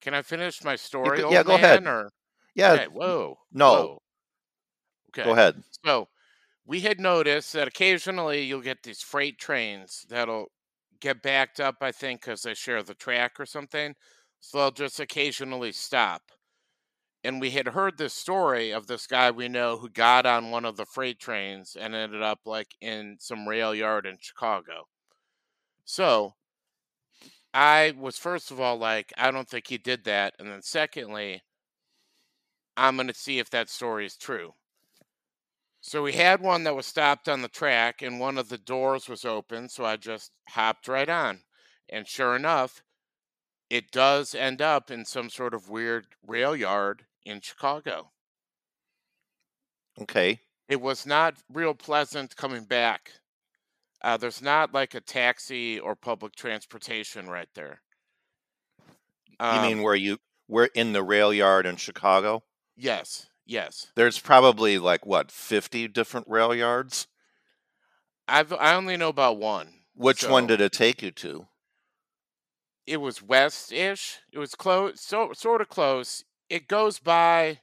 Can 0.01 0.15
I 0.15 0.23
finish 0.23 0.63
my 0.63 0.75
story? 0.75 1.21
old 1.21 1.31
yeah, 1.31 1.43
go 1.43 1.53
ahead. 1.53 1.85
Or 1.85 2.09
Yeah, 2.55 2.73
okay, 2.73 2.87
whoa. 2.87 3.37
no. 3.51 3.71
whoa. 3.71 4.01
Okay. 5.09 5.23
go 5.23 5.33
ahead. 5.33 5.61
So 5.85 6.07
we 6.65 6.81
had 6.81 6.99
noticed 6.99 7.53
that 7.53 7.67
occasionally 7.67 8.43
you'll 8.43 8.61
get 8.61 8.83
these 8.83 9.01
freight 9.01 9.39
trains 9.39 10.05
that'll 10.09 10.47
get 11.01 11.21
backed 11.21 11.59
up, 11.59 11.77
I 11.81 11.91
think, 11.91 12.21
because 12.21 12.43
they 12.43 12.53
share 12.53 12.83
the 12.83 12.93
track 12.93 13.39
or 13.39 13.45
something. 13.45 13.95
So 14.39 14.57
they'll 14.57 14.71
just 14.71 14.99
occasionally 14.99 15.71
stop. 15.71 16.21
And 17.23 17.39
we 17.39 17.51
had 17.51 17.67
heard 17.67 17.97
this 17.97 18.13
story 18.13 18.71
of 18.71 18.87
this 18.87 19.05
guy 19.05 19.29
we 19.29 19.47
know 19.47 19.77
who 19.77 19.89
got 19.89 20.25
on 20.25 20.49
one 20.49 20.65
of 20.65 20.77
the 20.77 20.85
freight 20.85 21.19
trains 21.19 21.77
and 21.79 21.93
ended 21.93 22.21
up 22.23 22.39
like 22.45 22.69
in 22.81 23.17
some 23.19 23.47
rail 23.47 23.75
yard 23.75 24.05
in 24.05 24.17
Chicago. 24.19 24.87
So 25.85 26.33
I 27.53 27.93
was 27.97 28.17
first 28.17 28.49
of 28.49 28.59
all 28.59 28.77
like, 28.77 29.13
I 29.17 29.29
don't 29.29 29.47
think 29.47 29.67
he 29.67 29.77
did 29.77 30.05
that. 30.05 30.33
And 30.39 30.49
then 30.49 30.61
secondly, 30.61 31.41
I'm 32.77 32.95
going 32.95 33.07
to 33.07 33.13
see 33.13 33.39
if 33.39 33.49
that 33.51 33.69
story 33.69 34.05
is 34.05 34.17
true. 34.17 34.53
So 35.81 36.03
we 36.03 36.13
had 36.13 36.41
one 36.41 36.63
that 36.63 36.75
was 36.75 36.85
stopped 36.85 37.27
on 37.27 37.41
the 37.41 37.47
track, 37.47 38.01
and 38.01 38.19
one 38.19 38.37
of 38.37 38.49
the 38.49 38.57
doors 38.57 39.09
was 39.09 39.25
open. 39.25 39.67
So 39.67 39.83
I 39.83 39.97
just 39.97 40.31
hopped 40.49 40.87
right 40.87 41.09
on. 41.09 41.39
And 41.89 42.07
sure 42.07 42.35
enough, 42.35 42.83
it 43.69 43.91
does 43.91 44.35
end 44.35 44.61
up 44.61 44.91
in 44.91 45.05
some 45.05 45.29
sort 45.29 45.53
of 45.53 45.69
weird 45.69 46.07
rail 46.25 46.55
yard 46.55 47.05
in 47.25 47.41
Chicago. 47.41 48.11
Okay. 49.99 50.39
It 50.67 50.81
was 50.81 51.05
not 51.05 51.35
real 51.51 51.73
pleasant 51.73 52.35
coming 52.35 52.63
back. 52.65 53.11
Uh, 54.03 54.17
there's 54.17 54.41
not 54.41 54.73
like 54.73 54.95
a 54.95 55.01
taxi 55.01 55.79
or 55.79 55.95
public 55.95 56.35
transportation 56.35 57.27
right 57.29 57.49
there. 57.53 57.81
you 58.87 58.95
Um, 59.39 59.61
mean 59.61 59.81
where 59.81 59.95
you 59.95 60.19
we're 60.47 60.69
in 60.75 60.93
the 60.93 61.03
rail 61.03 61.33
yard 61.33 61.65
in 61.65 61.75
Chicago? 61.75 62.43
Yes, 62.81 63.27
yes. 63.45 63.87
There's 63.95 64.19
probably 64.19 64.77
like 64.77 65.05
what, 65.05 65.31
50 65.31 65.87
different 65.87 66.27
rail 66.27 66.53
yards? 66.53 67.07
I've 68.27 68.53
I 68.53 68.75
only 68.75 68.97
know 68.97 69.09
about 69.09 69.37
one. 69.37 69.73
Which 69.93 70.23
one 70.23 70.47
did 70.47 70.61
it 70.61 70.71
take 70.71 71.01
you 71.01 71.11
to? 71.11 71.47
it 72.87 72.97
was 72.97 73.21
west-ish. 73.21 74.19
It 74.31 74.39
was 74.39 74.55
close, 74.55 75.01
so 75.01 75.31
sort 75.33 75.61
of 75.61 75.69
close. 75.69 76.23
It 76.49 76.67
goes 76.67 76.99
by 76.99 77.59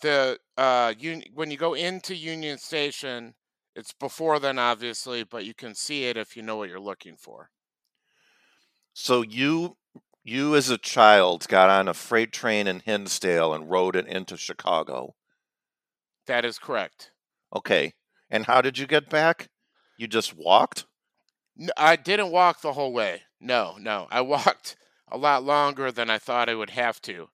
the 0.00 0.38
uh 0.56 0.94
un- 1.02 1.24
when 1.34 1.50
you 1.50 1.56
go 1.56 1.74
into 1.74 2.14
Union 2.14 2.58
Station. 2.58 3.34
It's 3.74 3.92
before 3.92 4.38
then, 4.40 4.58
obviously, 4.58 5.24
but 5.24 5.44
you 5.44 5.54
can 5.54 5.74
see 5.74 6.04
it 6.04 6.16
if 6.16 6.36
you 6.36 6.42
know 6.42 6.56
what 6.56 6.68
you're 6.68 6.80
looking 6.80 7.16
for. 7.16 7.50
So 8.92 9.22
you 9.22 9.76
you 10.28 10.54
as 10.54 10.68
a 10.70 10.78
child 10.78 11.46
got 11.48 11.70
on 11.70 11.88
a 11.88 11.94
freight 11.94 12.32
train 12.32 12.66
in 12.66 12.80
Hinsdale 12.80 13.54
and 13.54 13.70
rode 13.70 13.96
it 13.96 14.06
into 14.06 14.36
Chicago. 14.36 15.14
That 16.26 16.44
is 16.44 16.58
correct. 16.58 17.10
Okay. 17.54 17.94
And 18.30 18.44
how 18.46 18.60
did 18.60 18.78
you 18.78 18.86
get 18.86 19.08
back? 19.08 19.48
You 19.96 20.06
just 20.06 20.36
walked? 20.36 20.84
No, 21.56 21.72
I 21.76 21.96
didn't 21.96 22.30
walk 22.30 22.60
the 22.60 22.74
whole 22.74 22.92
way. 22.92 23.22
No, 23.40 23.76
no, 23.80 24.06
I 24.10 24.20
walked 24.34 24.76
a 25.10 25.16
lot 25.16 25.42
longer 25.44 25.90
than 25.90 26.10
I 26.10 26.18
thought 26.18 26.48
I 26.48 26.54
would 26.54 26.70
have 26.70 27.00
to. 27.02 27.28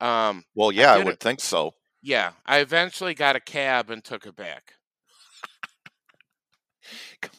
Um, 0.00 0.44
Well, 0.54 0.70
yeah, 0.70 0.92
I, 0.92 0.96
did 0.98 1.06
would 1.06 1.14
it- 1.14 1.20
think 1.20 1.40
so. 1.40 1.74
yeah, 2.02 2.32
I 2.46 2.58
eventually 2.58 3.14
got 3.14 3.36
a 3.36 3.40
cab 3.40 3.90
and 3.90 4.04
took 4.04 4.26
it 4.26 4.36
back. 4.36 4.74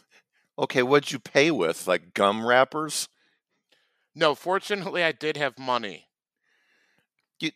Okay, 0.58 0.84
what'd 0.84 1.10
you 1.13 1.19
pay 1.19 1.52
with? 1.52 1.88
Like 1.88 2.13
gum 2.13 2.45
wrappers? 2.45 3.08
No, 4.19 4.36
fortunately, 4.36 5.01
I 5.01 5.13
did 5.13 5.38
have 5.38 5.58
money. 5.58 6.08
You, 7.39 7.51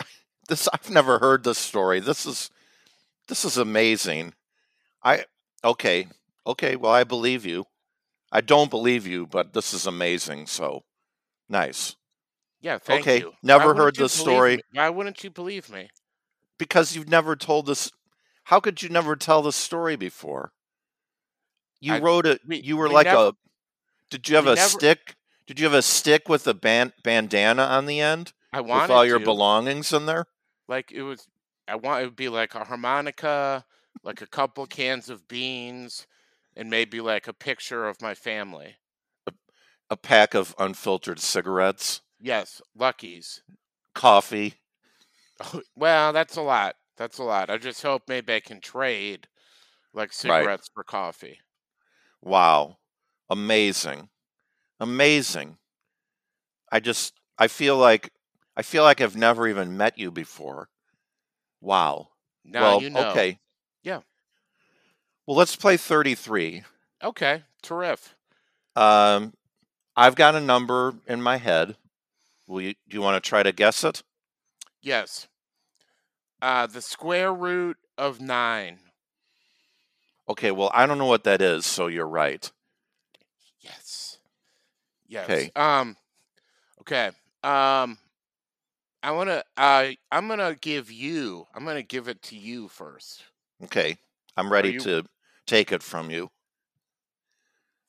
This 0.48 0.68
I've 0.72 0.90
never 0.90 1.20
heard 1.20 1.44
this 1.44 1.56
story. 1.58 2.00
This 2.00 2.26
is 2.26 2.50
this 3.28 3.44
is 3.44 3.56
amazing. 3.56 4.34
I 5.04 5.24
okay. 5.62 6.08
Okay, 6.46 6.74
well 6.76 6.92
I 6.92 7.04
believe 7.04 7.46
you. 7.46 7.66
I 8.32 8.40
don't 8.40 8.70
believe 8.70 9.06
you, 9.06 9.24
but 9.26 9.52
this 9.52 9.72
is 9.72 9.86
amazing. 9.86 10.46
So 10.46 10.82
nice. 11.48 11.94
Yeah, 12.60 12.78
thank 12.78 13.02
Okay, 13.02 13.18
you. 13.20 13.32
never 13.42 13.74
heard 13.74 13.94
this 13.94 14.12
story. 14.12 14.56
me? 14.56 14.62
Why 14.72 14.90
wouldn't 14.90 15.22
you 15.22 15.30
believe 15.30 15.70
me? 15.70 15.90
Because 16.58 16.96
you've 16.96 17.08
never 17.08 17.36
told 17.36 17.66
this 17.66 17.92
how 18.44 18.58
could 18.58 18.82
you 18.82 18.88
never 18.88 19.14
tell 19.14 19.42
this 19.42 19.54
story 19.56 19.94
before? 19.94 20.50
You 21.80 21.94
I- 21.94 22.00
wrote 22.00 22.26
it 22.26 22.40
you 22.48 22.76
were 22.76 22.88
we 22.88 22.94
like 22.94 23.06
never- 23.06 23.28
a 23.28 23.32
Did 24.10 24.28
you 24.28 24.34
have 24.36 24.46
we 24.46 24.52
a 24.52 24.56
never- 24.56 24.68
stick? 24.68 25.14
Did 25.46 25.58
you 25.60 25.66
have 25.66 25.74
a 25.74 25.82
stick 25.82 26.28
with 26.28 26.46
a 26.46 26.54
ban- 26.54 26.92
bandana 27.02 27.62
on 27.64 27.86
the 27.86 28.00
end 28.00 28.32
I 28.52 28.60
wanted 28.60 28.82
with 28.84 28.90
all 28.92 29.04
your 29.06 29.18
to. 29.18 29.24
belongings 29.24 29.92
in 29.92 30.06
there? 30.06 30.26
like 30.68 30.90
it 30.92 31.02
was. 31.02 31.28
I 31.68 31.76
want 31.76 32.02
it 32.02 32.06
would 32.06 32.16
be 32.16 32.28
like 32.28 32.54
a 32.54 32.64
harmonica, 32.64 33.64
like 34.02 34.20
a 34.22 34.26
couple 34.26 34.66
cans 34.66 35.08
of 35.10 35.26
beans, 35.28 36.06
and 36.56 36.68
maybe 36.70 37.00
like 37.00 37.26
a 37.28 37.32
picture 37.32 37.86
of 37.86 38.00
my 38.02 38.14
family. 38.14 38.76
A 39.90 39.96
pack 39.96 40.34
of 40.34 40.54
unfiltered 40.58 41.20
cigarettes, 41.20 42.00
Yes, 42.18 42.62
Lucky's. 42.74 43.42
coffee. 43.94 44.54
Oh, 45.40 45.60
well, 45.76 46.12
that's 46.12 46.36
a 46.36 46.42
lot. 46.42 46.76
That's 46.96 47.18
a 47.18 47.22
lot. 47.24 47.50
I 47.50 47.58
just 47.58 47.82
hope 47.82 48.02
maybe 48.08 48.32
I 48.34 48.40
can 48.40 48.60
trade 48.60 49.26
like 49.92 50.12
cigarettes 50.12 50.70
for 50.72 50.84
coffee. 50.84 51.38
Wow. 52.22 52.78
Amazing. 53.28 54.08
Amazing. 54.80 55.56
I 56.70 56.80
just 56.80 57.14
I 57.38 57.48
feel 57.48 57.76
like 57.76 58.10
I 58.56 58.62
feel 58.62 58.82
like 58.82 59.00
I've 59.00 59.16
never 59.16 59.46
even 59.48 59.76
met 59.76 59.98
you 59.98 60.10
before. 60.10 60.68
Wow. 61.60 62.08
Now 62.44 62.62
well, 62.62 62.82
you 62.82 62.90
know. 62.90 63.10
okay. 63.10 63.38
Yeah. 63.82 64.00
Well, 65.26 65.36
let's 65.36 65.56
play 65.56 65.76
33. 65.76 66.62
Okay. 67.02 67.42
Terrific. 67.62 68.12
Um 68.76 69.32
I've 69.96 70.16
got 70.16 70.34
a 70.34 70.40
number 70.40 70.94
in 71.06 71.22
my 71.22 71.36
head. 71.36 71.76
Will 72.46 72.60
you 72.60 72.74
do 72.88 72.96
you 72.96 73.02
want 73.02 73.22
to 73.22 73.28
try 73.28 73.42
to 73.42 73.52
guess 73.52 73.84
it? 73.84 74.02
Yes. 74.82 75.28
Uh, 76.42 76.66
the 76.66 76.82
square 76.82 77.32
root 77.32 77.78
of 77.96 78.20
nine. 78.20 78.78
Okay, 80.28 80.50
well, 80.50 80.70
I 80.74 80.84
don't 80.84 80.98
know 80.98 81.06
what 81.06 81.24
that 81.24 81.40
is, 81.40 81.64
so 81.64 81.86
you're 81.86 82.06
right. 82.06 82.50
Yes. 83.60 84.03
Yes. 85.06 85.24
Okay. 85.24 85.50
Um. 85.56 85.96
Okay. 86.80 87.08
Um. 87.42 87.98
I 89.02 89.10
want 89.10 89.28
to. 89.28 89.44
Uh, 89.56 89.90
I'm 90.10 90.28
gonna 90.28 90.56
give 90.60 90.90
you. 90.90 91.46
I'm 91.54 91.64
gonna 91.64 91.82
give 91.82 92.08
it 92.08 92.22
to 92.22 92.36
you 92.36 92.68
first. 92.68 93.22
Okay. 93.62 93.96
I'm 94.36 94.50
ready 94.52 94.72
you- 94.72 94.80
to 94.80 95.04
take 95.46 95.72
it 95.72 95.82
from 95.82 96.10
you. 96.10 96.30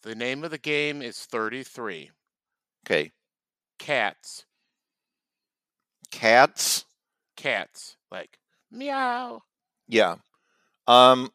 The 0.04 0.14
name 0.14 0.44
of 0.44 0.52
the 0.52 0.60
game 0.60 1.02
is 1.02 1.18
33. 1.26 2.12
Okay. 2.86 3.12
Cats. 3.80 4.46
Cats? 6.12 6.86
Cats. 7.36 7.98
Like 8.12 8.38
meow. 8.72 9.42
Yeah. 9.88 10.18
Um 10.88 11.32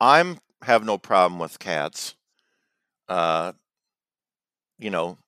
I'm 0.00 0.38
have 0.62 0.84
no 0.84 0.96
problem 0.96 1.40
with 1.40 1.58
cats. 1.58 2.14
Uh 3.08 3.52
you 4.78 4.90
know, 4.90 5.18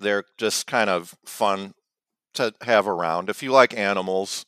they're 0.00 0.24
just 0.38 0.66
kind 0.66 0.90
of 0.90 1.14
fun 1.24 1.74
to 2.34 2.54
have 2.62 2.86
around. 2.88 3.28
If 3.30 3.42
you 3.42 3.52
like 3.52 3.74
animals, 3.76 4.46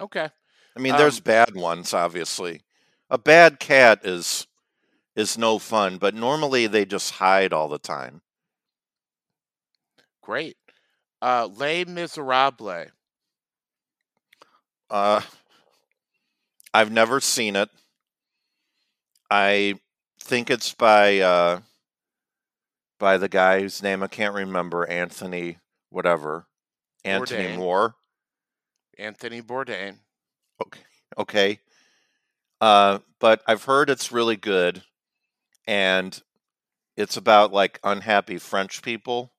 Okay. 0.00 0.30
I 0.76 0.80
mean 0.80 0.94
there's 0.96 1.18
Um, 1.18 1.20
bad 1.20 1.54
ones 1.54 1.92
obviously. 1.92 2.62
A 3.10 3.18
bad 3.18 3.58
cat 3.58 4.04
is 4.06 4.46
is 5.16 5.38
no 5.38 5.58
fun, 5.58 5.98
but 5.98 6.14
normally 6.14 6.66
they 6.66 6.84
just 6.84 7.12
hide 7.12 7.52
all 7.52 7.68
the 7.68 7.78
time. 7.78 8.22
Great. 10.22 10.56
Uh, 11.22 11.46
Les 11.46 11.84
Miserables. 11.84 12.90
Uh 14.90 15.20
I've 16.74 16.90
never 16.92 17.20
seen 17.20 17.56
it. 17.56 17.70
I 19.30 19.74
think 20.20 20.50
it's 20.50 20.72
by 20.74 21.20
uh 21.20 21.60
by 23.04 23.18
the 23.18 23.28
guy 23.28 23.60
whose 23.60 23.82
name 23.82 24.02
I 24.02 24.06
can't 24.06 24.34
remember, 24.34 24.86
Anthony 24.88 25.58
whatever. 25.90 26.46
Anthony 27.04 27.48
Bourdain. 27.48 27.58
Moore. 27.58 27.96
Anthony 28.98 29.42
Bourdain. 29.42 29.98
Okay. 30.64 30.80
Okay. 31.18 31.60
Uh, 32.62 33.00
but 33.20 33.42
I've 33.46 33.64
heard 33.64 33.90
it's 33.90 34.10
really 34.10 34.38
good, 34.38 34.82
and 35.66 36.18
it's 36.96 37.18
about 37.18 37.52
like 37.52 37.78
unhappy 37.84 38.38
French 38.38 38.80
people. 38.80 39.34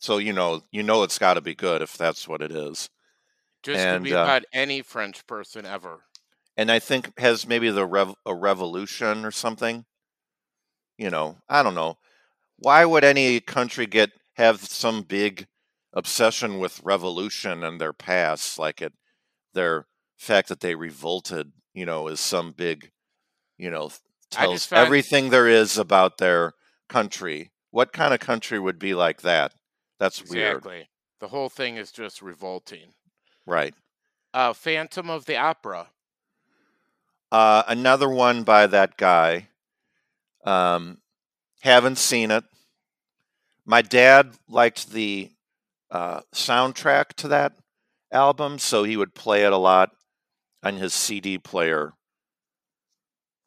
So 0.00 0.18
you 0.18 0.32
know, 0.32 0.62
you 0.72 0.82
know, 0.82 1.04
it's 1.04 1.20
got 1.20 1.34
to 1.34 1.40
be 1.40 1.54
good 1.54 1.82
if 1.82 1.96
that's 1.96 2.26
what 2.26 2.42
it 2.42 2.50
is. 2.50 2.90
Just 3.62 3.78
And 3.78 4.02
be 4.02 4.12
uh, 4.12 4.24
about 4.24 4.42
any 4.52 4.82
French 4.82 5.24
person 5.28 5.64
ever. 5.64 6.00
and 6.56 6.68
I 6.68 6.80
think 6.80 7.16
has 7.20 7.46
maybe 7.46 7.70
the 7.70 7.86
rev- 7.86 8.16
a 8.26 8.34
revolution 8.34 9.24
or 9.24 9.30
something. 9.30 9.84
You 10.96 11.10
know, 11.10 11.36
I 11.48 11.62
don't 11.62 11.76
know. 11.76 11.96
Why 12.58 12.84
would 12.84 13.04
any 13.04 13.40
country 13.40 13.86
get 13.86 14.10
have 14.34 14.60
some 14.60 15.02
big 15.02 15.46
obsession 15.92 16.58
with 16.58 16.80
revolution 16.82 17.62
and 17.64 17.80
their 17.80 17.92
past, 17.92 18.58
like 18.58 18.82
it 18.82 18.92
their 19.54 19.86
fact 20.16 20.48
that 20.48 20.60
they 20.60 20.74
revolted, 20.74 21.52
you 21.72 21.86
know, 21.86 22.08
is 22.08 22.20
some 22.20 22.52
big, 22.52 22.90
you 23.56 23.70
know, 23.70 23.90
tells 24.30 24.66
found 24.66 24.86
everything 24.86 25.30
there 25.30 25.48
is 25.48 25.78
about 25.78 26.18
their 26.18 26.52
country. 26.88 27.50
What 27.70 27.92
kind 27.92 28.12
of 28.14 28.20
country 28.20 28.58
would 28.58 28.78
be 28.78 28.94
like 28.94 29.22
that? 29.22 29.54
That's 29.98 30.28
weird, 30.28 30.58
exactly. 30.58 30.88
The 31.20 31.28
whole 31.28 31.48
thing 31.48 31.76
is 31.76 31.90
just 31.90 32.22
revolting. 32.22 32.94
right? 33.46 33.74
Uh, 34.32 34.52
Phantom 34.52 35.10
of 35.10 35.24
the 35.24 35.36
Opera. 35.36 35.88
Uh, 37.32 37.62
another 37.66 38.08
one 38.08 38.42
by 38.42 38.66
that 38.66 38.96
guy. 38.96 39.48
Um, 40.44 40.98
haven't 41.60 41.98
seen 41.98 42.30
it. 42.30 42.44
My 43.64 43.82
dad 43.82 44.32
liked 44.48 44.90
the 44.92 45.30
uh, 45.90 46.20
soundtrack 46.34 47.14
to 47.14 47.28
that 47.28 47.54
album, 48.10 48.58
so 48.58 48.84
he 48.84 48.96
would 48.96 49.14
play 49.14 49.44
it 49.44 49.52
a 49.52 49.58
lot 49.58 49.90
on 50.62 50.76
his 50.76 50.94
CD 50.94 51.38
player, 51.38 51.92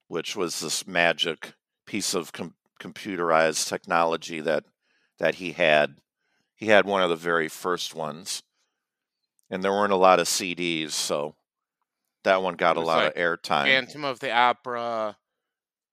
which 0.08 0.36
was 0.36 0.60
this 0.60 0.88
magic 0.88 1.54
piece 1.86 2.13
of 2.13 2.32
com- 2.32 2.56
computerized 2.80 3.67
technology 3.67 4.39
that 4.41 4.63
that 5.19 5.36
he 5.36 5.52
had. 5.52 5.97
He 6.56 6.67
had 6.67 6.86
one 6.86 7.02
of 7.02 7.10
the 7.10 7.15
very 7.15 7.47
first 7.47 7.95
ones, 7.95 8.43
and 9.50 9.63
there 9.63 9.71
weren't 9.71 9.93
a 9.93 9.97
lot 9.97 10.19
of 10.19 10.28
CDs, 10.28 10.91
so 10.91 11.36
that 12.24 12.43
one 12.43 12.56
got 12.56 12.78
a 12.78 12.82
lot 12.82 13.04
like 13.04 13.15
of 13.15 13.21
airtime. 13.21 13.65
Phantom 13.65 14.06
of 14.06 14.19
the 14.19 14.32
Opera, 14.32 15.17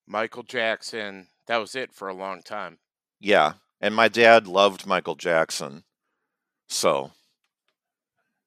Michael 0.07 0.43
Jackson. 0.43 1.29
That 1.49 1.57
was 1.57 1.75
it 1.75 1.93
for 1.93 2.07
a 2.07 2.15
long 2.15 2.43
time. 2.45 2.79
Yeah, 3.21 3.55
and 3.81 3.95
my 3.95 4.09
dad 4.09 4.49
loved 4.49 4.85
Michael 4.85 5.15
Jackson, 5.15 5.85
so 6.69 7.13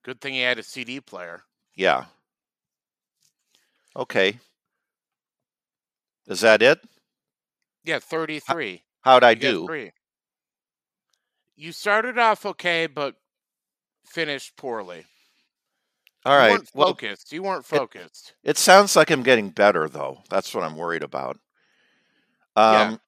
Good 0.04 0.22
thing 0.22 0.36
he 0.36 0.42
had 0.42 0.60
a 0.60 0.64
CD 0.64 1.02
player. 1.02 1.46
yeah. 1.76 2.06
Okay, 3.96 4.40
is 6.28 6.42
that 6.42 6.62
it? 6.62 6.80
Yeah, 7.84 8.00
33. 8.00 8.86
How'd 9.02 9.24
I 9.24 9.34
You 9.34 9.36
do? 9.36 9.66
three. 9.66 9.92
You 11.56 11.72
started 11.72 12.18
off 12.18 12.46
okay, 12.46 12.88
but 12.88 13.16
finished 14.06 14.56
poorly. 14.58 15.08
All 16.26 16.36
You 16.36 16.38
right. 16.38 16.50
weren't 16.50 16.70
Well, 16.74 16.94
focused. 16.94 17.32
You 17.32 17.44
weren't 17.44 17.66
it 17.72 17.84
focused. 17.84 18.36
it 18.44 18.58
sounds 18.58 18.96
like 18.96 19.10
I'm 19.12 19.24
getting 19.24 19.50
better 19.50 19.90
though. 19.90 20.24
That's 20.30 20.54
what 20.56 20.64
I'm 20.64 20.76
worried 20.78 21.04
about. 21.04 21.40
Yeah, 22.60 22.94
Um, 22.94 23.02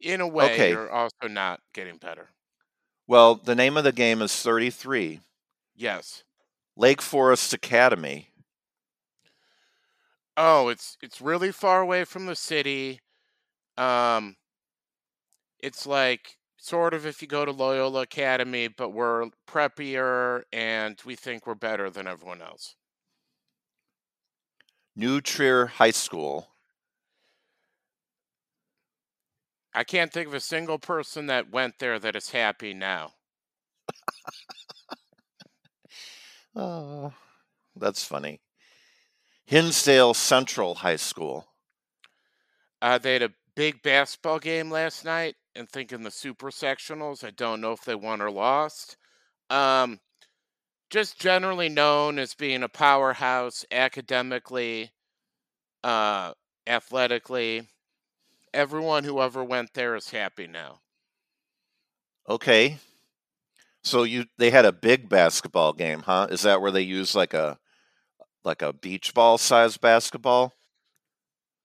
in 0.00 0.20
a 0.20 0.28
way, 0.28 0.58
okay. 0.58 0.68
you're 0.68 0.90
also 0.90 1.28
not 1.28 1.60
getting 1.74 1.98
better. 1.98 2.30
Well, 3.06 3.36
the 3.36 3.54
name 3.54 3.78
of 3.78 3.84
the 3.84 3.92
game 3.92 4.20
is 4.20 4.34
33 4.42 5.20
Yes. 5.74 6.24
Lake 6.76 7.02
Forest 7.02 7.52
Academy. 7.52 8.30
Oh, 10.36 10.68
it's 10.68 10.96
it's 11.00 11.20
really 11.20 11.50
far 11.52 11.80
away 11.80 12.04
from 12.04 12.26
the 12.26 12.36
city. 12.36 13.00
Um, 13.76 14.36
it's 15.58 15.86
like 15.86 16.38
sort 16.58 16.94
of 16.94 17.04
if 17.06 17.20
you 17.22 17.28
go 17.28 17.44
to 17.44 17.50
Loyola 17.52 18.02
Academy, 18.02 18.68
but 18.68 18.90
we're 18.90 19.30
preppier 19.46 20.42
and 20.52 21.00
we 21.04 21.16
think 21.16 21.46
we're 21.46 21.54
better 21.54 21.90
than 21.90 22.06
everyone 22.06 22.42
else. 22.42 22.76
New 24.96 25.20
Trier 25.20 25.66
High 25.66 25.92
School. 25.92 26.53
I 29.74 29.82
can't 29.84 30.12
think 30.12 30.28
of 30.28 30.34
a 30.34 30.40
single 30.40 30.78
person 30.78 31.26
that 31.26 31.50
went 31.50 31.78
there 31.78 31.98
that 31.98 32.14
is 32.14 32.30
happy 32.30 32.74
now. 32.74 33.12
Oh, 36.54 37.12
that's 37.74 38.04
funny. 38.04 38.40
Hinsdale 39.44 40.14
Central 40.14 40.76
High 40.76 40.96
School. 40.96 41.48
Uh, 42.80 42.98
they 42.98 43.14
had 43.14 43.22
a 43.22 43.32
big 43.56 43.82
basketball 43.82 44.38
game 44.38 44.70
last 44.70 45.04
night, 45.04 45.34
and 45.56 45.68
thinking 45.68 46.02
the 46.02 46.10
super 46.10 46.50
sectionals. 46.50 47.24
I 47.24 47.30
don't 47.30 47.60
know 47.60 47.72
if 47.72 47.84
they 47.84 47.94
won 47.94 48.20
or 48.20 48.30
lost. 48.30 48.96
Um, 49.50 50.00
just 50.90 51.18
generally 51.18 51.68
known 51.68 52.18
as 52.18 52.34
being 52.34 52.62
a 52.62 52.68
powerhouse 52.68 53.64
academically, 53.70 54.92
uh, 55.82 56.34
athletically. 56.66 57.68
Everyone 58.54 59.04
who 59.04 59.20
ever 59.20 59.44
went 59.44 59.74
there 59.74 59.94
is 59.96 60.08
happy 60.08 60.46
now. 60.46 60.80
Okay. 62.28 62.78
So 63.84 64.02
you 64.02 64.26
they 64.38 64.50
had 64.50 64.64
a 64.64 64.72
big 64.72 65.08
basketball 65.08 65.72
game, 65.74 66.00
huh? 66.00 66.26
Is 66.30 66.42
that 66.42 66.60
where 66.60 66.70
they 66.72 66.80
use 66.82 67.14
like 67.14 67.34
a 67.34 67.58
like 68.44 68.62
a 68.62 68.72
beach 68.72 69.14
ball 69.14 69.38
size 69.38 69.78
basketball? 69.78 70.54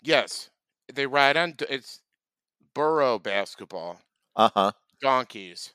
Yes, 0.02 0.50
they 0.92 1.08
ride 1.08 1.38
on. 1.38 1.56
It's 1.70 2.02
burro 2.74 3.20
basketball, 3.20 4.02
Uh-huh. 4.36 4.72
donkeys. 5.02 5.74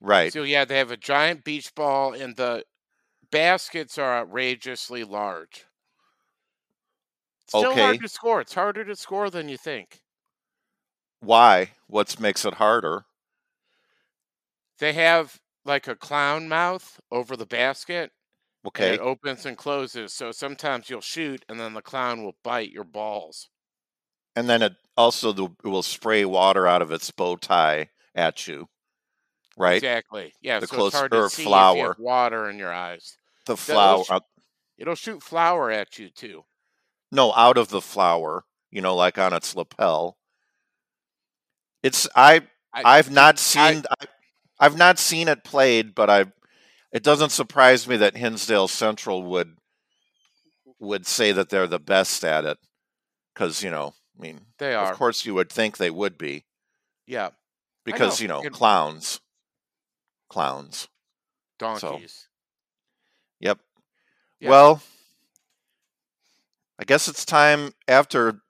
Right. 0.00 0.34
So 0.34 0.44
yeah, 0.44 0.64
they 0.64 0.78
have 0.78 0.90
a 0.92 0.96
giant 0.98 1.44
beach 1.44 1.74
ball, 1.74 2.14
and 2.14 2.36
the 2.36 2.66
baskets 3.30 3.98
are 3.98 4.18
outrageously 4.18 5.04
large. 5.04 5.66
Still 7.48 7.74
Okay. 7.74 7.78
hard 7.78 7.98
to 8.02 8.08
score. 8.08 8.40
It's 8.42 8.54
harder 8.54 8.84
to 8.84 8.94
score 8.94 9.30
than 9.30 9.48
you 9.48 9.56
think. 9.58 10.00
Why? 11.20 11.72
What 11.86 12.18
makes 12.20 12.44
it 12.44 12.54
harder? 12.54 13.04
They 14.78 14.92
have 14.92 15.40
like 15.64 15.88
a 15.88 15.96
clown 15.96 16.48
mouth 16.48 17.00
over 17.10 17.36
the 17.36 17.46
basket, 17.46 18.12
Okay. 18.66 18.94
it 18.94 19.00
opens 19.00 19.46
and 19.46 19.56
closes. 19.56 20.12
So 20.12 20.32
sometimes 20.32 20.90
you'll 20.90 21.00
shoot, 21.00 21.44
and 21.48 21.58
then 21.58 21.74
the 21.74 21.82
clown 21.82 22.22
will 22.24 22.36
bite 22.44 22.70
your 22.70 22.84
balls. 22.84 23.48
And 24.34 24.48
then 24.48 24.62
it 24.62 24.74
also 24.96 25.32
the, 25.32 25.44
it 25.64 25.68
will 25.68 25.82
spray 25.82 26.24
water 26.24 26.66
out 26.66 26.82
of 26.82 26.90
its 26.92 27.10
bow 27.10 27.36
tie 27.36 27.90
at 28.14 28.46
you. 28.46 28.68
Right? 29.56 29.76
Exactly. 29.76 30.34
Yeah. 30.42 30.60
The 30.60 30.66
so 30.66 30.76
close 30.76 30.88
it's 30.92 30.98
hard 30.98 31.12
to 31.12 31.28
see 31.30 31.42
if 31.42 31.46
you 31.46 31.50
flower. 31.50 31.86
have 31.88 31.98
water 31.98 32.50
in 32.50 32.58
your 32.58 32.72
eyes. 32.72 33.16
The 33.46 33.56
flower 33.56 33.92
It'll, 33.94 34.04
sh- 34.04 34.10
uh, 34.10 34.20
it'll 34.78 34.94
shoot 34.94 35.22
flour 35.22 35.70
at 35.70 35.98
you 35.98 36.10
too. 36.10 36.44
no, 37.10 37.32
out 37.34 37.56
of 37.56 37.68
the 37.70 37.80
flower, 37.80 38.44
you 38.70 38.82
know, 38.82 38.94
like 38.94 39.16
on 39.18 39.32
its 39.32 39.56
lapel. 39.56 40.18
It's 41.86 42.08
I 42.16 42.42
I 42.74 42.98
I've 42.98 43.12
not 43.12 43.38
seen 43.38 43.84
I, 43.88 44.06
I've 44.58 44.76
not 44.76 44.98
seen 44.98 45.28
it 45.28 45.44
played, 45.44 45.94
but 45.94 46.10
I 46.10 46.24
it 46.90 47.04
doesn't 47.04 47.30
surprise 47.30 47.86
me 47.86 47.96
that 47.98 48.16
Hinsdale 48.16 48.66
Central 48.66 49.22
would 49.22 49.56
would 50.80 51.06
say 51.06 51.30
that 51.30 51.48
they're 51.48 51.68
the 51.68 51.78
best 51.78 52.24
at 52.24 52.44
it 52.44 52.58
cuz 53.36 53.62
you 53.62 53.70
know, 53.70 53.94
I 54.18 54.22
mean, 54.22 54.46
they 54.58 54.74
are. 54.74 54.90
of 54.90 54.98
course 54.98 55.24
you 55.24 55.34
would 55.34 55.50
think 55.50 55.76
they 55.76 55.90
would 55.90 56.18
be 56.18 56.44
Yeah. 57.06 57.30
Because, 57.84 58.18
know. 58.18 58.22
you 58.22 58.28
know, 58.28 58.40
Freaking 58.42 58.52
clowns, 58.52 59.20
clowns. 60.28 60.88
So, 61.60 61.78
donkeys. 61.78 62.26
yep. 63.38 63.60
Yeah. 64.40 64.50
Well, 64.50 64.82
I 66.80 66.84
guess 66.84 67.06
it's 67.06 67.24
time 67.24 67.74
after 67.86 68.40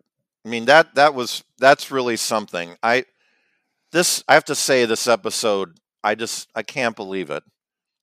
I 0.46 0.48
mean 0.48 0.64
that 0.64 0.94
that 0.94 1.12
was 1.12 1.44
that's 1.58 1.90
really 1.90 2.16
something. 2.16 2.76
I 2.82 3.04
this 3.96 4.22
I 4.28 4.34
have 4.34 4.44
to 4.46 4.54
say 4.54 4.84
this 4.84 5.06
episode 5.08 5.78
I 6.04 6.14
just 6.14 6.48
I 6.54 6.62
can't 6.62 6.96
believe 6.96 7.30
it. 7.30 7.42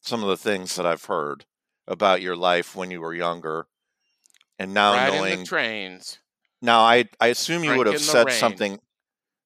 Some 0.02 0.24
of 0.24 0.30
the 0.30 0.38
things 0.38 0.76
that 0.76 0.86
I've 0.86 1.06
heard 1.06 1.46
about 1.88 2.22
your 2.22 2.36
life 2.36 2.76
when 2.76 2.92
you 2.92 3.02
were 3.02 3.14
younger 3.14 3.68
and 4.60 4.74
now 4.74 4.94
Riding 4.94 5.30
the 5.30 5.38
knowing 5.38 5.44
trains, 5.44 6.20
now 6.62 6.82
I 6.82 7.06
I 7.20 7.28
assume 7.28 7.64
you 7.64 7.76
would 7.76 7.88
have 7.88 8.00
said 8.00 8.28
rain. 8.28 8.40
something 8.40 8.80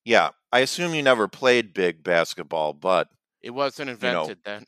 yeah, 0.05 0.31
I 0.51 0.59
assume 0.59 0.93
you 0.95 1.03
never 1.03 1.27
played 1.27 1.73
big 1.73 2.03
basketball, 2.03 2.73
but 2.73 3.09
It 3.41 3.51
wasn't 3.51 3.89
you 4.01 4.11
know, 4.11 4.25
invented 4.25 4.43
then. 4.43 4.67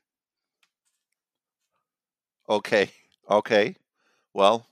okay. 2.50 2.92
Okay. 3.30 3.76
Well, 4.34 4.68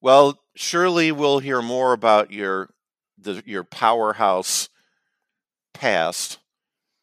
well, 0.00 0.38
surely 0.54 1.12
we'll 1.12 1.38
hear 1.40 1.62
more 1.62 1.92
about 1.92 2.30
your 2.30 2.70
the 3.18 3.42
your 3.46 3.64
powerhouse 3.64 4.68
past 5.74 6.38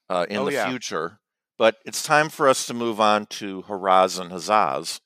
uh, 0.10 0.26
in 0.30 0.38
Oh 0.38 0.46
the 0.46 0.54
yeah. 0.54 0.70
future. 0.70 1.20
But 1.58 1.78
it's 1.86 2.04
time 2.04 2.30
for 2.30 2.48
us 2.50 2.66
to 2.68 2.74
move 2.74 3.00
on 3.00 3.28
to 3.28 3.64
Hurrahs 3.64 4.20
and 4.20 4.32
Huzzahs. 4.32 5.00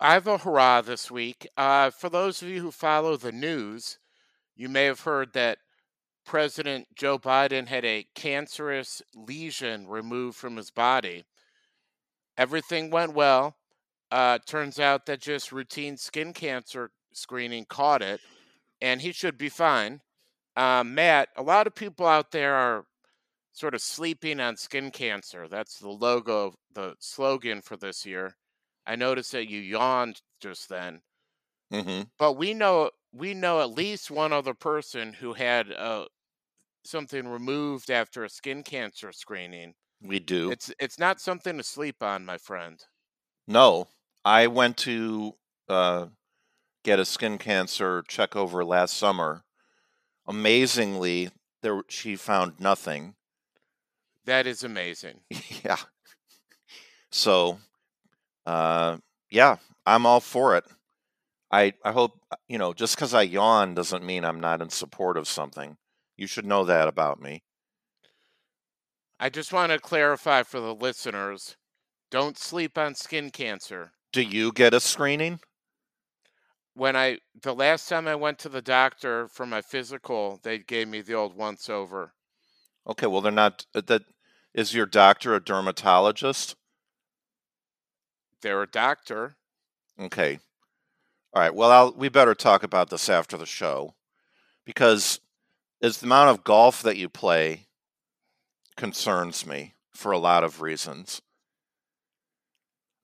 I 0.00 0.14
have 0.14 0.26
a 0.26 0.38
hurrah 0.38 0.82
this 0.82 1.10
week. 1.10 1.48
Uh, 1.56 1.90
for 1.90 2.08
those 2.10 2.42
of 2.42 2.48
you 2.48 2.60
who 2.60 2.70
follow 2.70 3.16
the 3.16 3.32
news, 3.32 3.98
you 4.56 4.68
may 4.68 4.84
have 4.84 5.00
heard 5.00 5.32
that 5.34 5.58
President 6.26 6.88
Joe 6.96 7.18
Biden 7.18 7.68
had 7.68 7.84
a 7.84 8.06
cancerous 8.14 9.02
lesion 9.14 9.86
removed 9.88 10.36
from 10.36 10.56
his 10.56 10.70
body. 10.70 11.24
Everything 12.36 12.90
went 12.90 13.14
well. 13.14 13.56
Uh, 14.10 14.38
turns 14.46 14.78
out 14.78 15.06
that 15.06 15.20
just 15.20 15.52
routine 15.52 15.96
skin 15.96 16.32
cancer 16.32 16.90
screening 17.12 17.64
caught 17.64 18.02
it, 18.02 18.20
and 18.80 19.00
he 19.00 19.12
should 19.12 19.36
be 19.38 19.48
fine. 19.48 20.00
Uh, 20.56 20.84
Matt, 20.84 21.30
a 21.36 21.42
lot 21.42 21.66
of 21.66 21.74
people 21.74 22.06
out 22.06 22.30
there 22.30 22.54
are 22.54 22.86
sort 23.52 23.74
of 23.74 23.82
sleeping 23.82 24.40
on 24.40 24.56
skin 24.56 24.90
cancer. 24.90 25.48
That's 25.48 25.78
the 25.78 25.88
logo, 25.90 26.54
the 26.72 26.96
slogan 27.00 27.62
for 27.62 27.76
this 27.76 28.06
year. 28.06 28.36
I 28.86 28.96
noticed 28.96 29.32
that 29.32 29.48
you 29.48 29.60
yawned 29.60 30.20
just 30.40 30.68
then, 30.68 31.02
hmm 31.70 32.02
but 32.18 32.34
we 32.34 32.54
know 32.54 32.90
we 33.12 33.34
know 33.34 33.60
at 33.60 33.70
least 33.70 34.10
one 34.10 34.32
other 34.32 34.54
person 34.54 35.12
who 35.12 35.34
had 35.34 35.72
uh, 35.72 36.06
something 36.84 37.28
removed 37.28 37.90
after 37.90 38.24
a 38.24 38.28
skin 38.28 38.62
cancer 38.62 39.12
screening. 39.12 39.74
We 40.02 40.20
do. 40.20 40.50
It's 40.50 40.72
it's 40.78 40.98
not 40.98 41.20
something 41.20 41.56
to 41.56 41.62
sleep 41.64 42.02
on, 42.02 42.24
my 42.24 42.38
friend. 42.38 42.82
No, 43.46 43.88
I 44.24 44.46
went 44.48 44.76
to 44.78 45.36
uh, 45.68 46.08
get 46.84 47.00
a 47.00 47.04
skin 47.04 47.38
cancer 47.38 48.02
check 48.08 48.36
over 48.36 48.64
last 48.64 48.96
summer. 48.96 49.44
Amazingly, 50.26 51.30
there 51.62 51.82
she 51.88 52.16
found 52.16 52.60
nothing. 52.60 53.14
That 54.24 54.46
is 54.46 54.64
amazing. 54.64 55.20
yeah. 55.64 55.76
So, 57.10 57.58
uh, 58.46 58.98
yeah, 59.30 59.56
I'm 59.86 60.06
all 60.06 60.20
for 60.20 60.56
it. 60.56 60.64
I 61.50 61.74
I 61.84 61.92
hope 61.92 62.20
uh, 62.30 62.36
you 62.48 62.58
know. 62.58 62.72
Just 62.72 62.96
because 62.96 63.14
I 63.14 63.22
yawn 63.22 63.74
doesn't 63.74 64.04
mean 64.04 64.24
I'm 64.24 64.40
not 64.40 64.60
in 64.60 64.70
support 64.70 65.16
of 65.16 65.28
something. 65.28 65.76
You 66.16 66.26
should 66.26 66.46
know 66.46 66.64
that 66.64 66.88
about 66.88 67.20
me. 67.20 67.42
I 69.20 69.28
just 69.28 69.52
want 69.52 69.72
to 69.72 69.78
clarify 69.78 70.42
for 70.42 70.60
the 70.60 70.74
listeners: 70.74 71.56
don't 72.10 72.38
sleep 72.38 72.78
on 72.78 72.94
skin 72.94 73.30
cancer. 73.30 73.92
Do 74.12 74.22
you 74.22 74.52
get 74.52 74.74
a 74.74 74.80
screening? 74.80 75.40
When 76.74 76.96
I 76.96 77.18
the 77.40 77.54
last 77.54 77.88
time 77.88 78.08
I 78.08 78.14
went 78.16 78.38
to 78.40 78.48
the 78.48 78.62
doctor 78.62 79.28
for 79.28 79.46
my 79.46 79.62
physical, 79.62 80.40
they 80.42 80.58
gave 80.58 80.88
me 80.88 81.00
the 81.00 81.14
old 81.14 81.36
once 81.36 81.70
over. 81.70 82.12
Okay, 82.86 83.06
well 83.06 83.20
they're 83.20 83.32
not. 83.32 83.66
uh, 83.74 83.80
That 83.86 84.02
is 84.52 84.74
your 84.74 84.86
doctor 84.86 85.34
a 85.34 85.40
dermatologist? 85.42 86.56
They're 88.42 88.62
a 88.62 88.70
doctor. 88.70 89.36
Okay. 89.98 90.38
All 91.32 91.42
right. 91.42 91.54
Well, 91.54 91.70
I'll, 91.70 91.92
we 91.92 92.08
better 92.08 92.34
talk 92.34 92.62
about 92.62 92.90
this 92.90 93.08
after 93.08 93.36
the 93.36 93.46
show 93.46 93.94
because 94.64 95.20
it's 95.80 95.98
the 95.98 96.06
amount 96.06 96.30
of 96.30 96.44
golf 96.44 96.82
that 96.82 96.96
you 96.96 97.08
play 97.08 97.66
concerns 98.76 99.46
me 99.46 99.74
for 99.92 100.12
a 100.12 100.18
lot 100.18 100.44
of 100.44 100.60
reasons. 100.60 101.22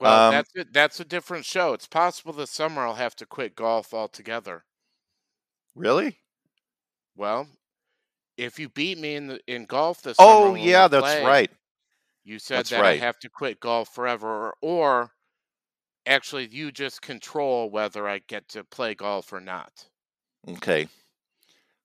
Well, 0.01 0.25
Um, 0.25 0.29
that's 0.29 0.51
it. 0.57 0.73
That's 0.73 0.99
a 0.99 1.05
different 1.05 1.45
show. 1.47 1.75
It's 1.75 1.87
possible 1.87 2.33
this 2.33 2.51
summer 2.51 2.83
I'll 2.85 2.97
have 2.97 3.15
to 3.15 3.25
quit 3.25 3.55
golf 3.55 3.95
altogether. 3.95 4.65
Really? 5.75 6.21
Well, 7.15 7.49
if 8.37 8.59
you 8.59 8.69
beat 8.69 8.99
me 8.99 9.15
in 9.17 9.29
the 9.29 9.41
in 9.47 9.67
golf 9.67 10.03
this 10.03 10.21
summer, 10.21 10.51
Oh, 10.51 10.55
yeah, 10.55 10.87
that's 10.89 11.19
play, 11.19 11.21
right. 11.21 11.51
You 12.25 12.39
said 12.39 12.69
That's 12.69 12.71
that 12.71 12.87
right. 12.87 12.87
I 12.87 12.97
have 12.97 13.19
to 13.21 13.31
quit 13.31 13.61
golf 13.61 13.95
forever, 13.95 14.49
or, 14.49 14.57
or 14.63 15.17
actually, 16.07 16.49
you 16.49 16.73
just 16.73 17.03
control 17.03 17.71
whether 17.71 18.09
I 18.09 18.21
get 18.21 18.49
to 18.51 18.65
play 18.65 18.95
golf 18.95 19.33
or 19.33 19.41
not. 19.41 19.91
Okay. 20.49 20.89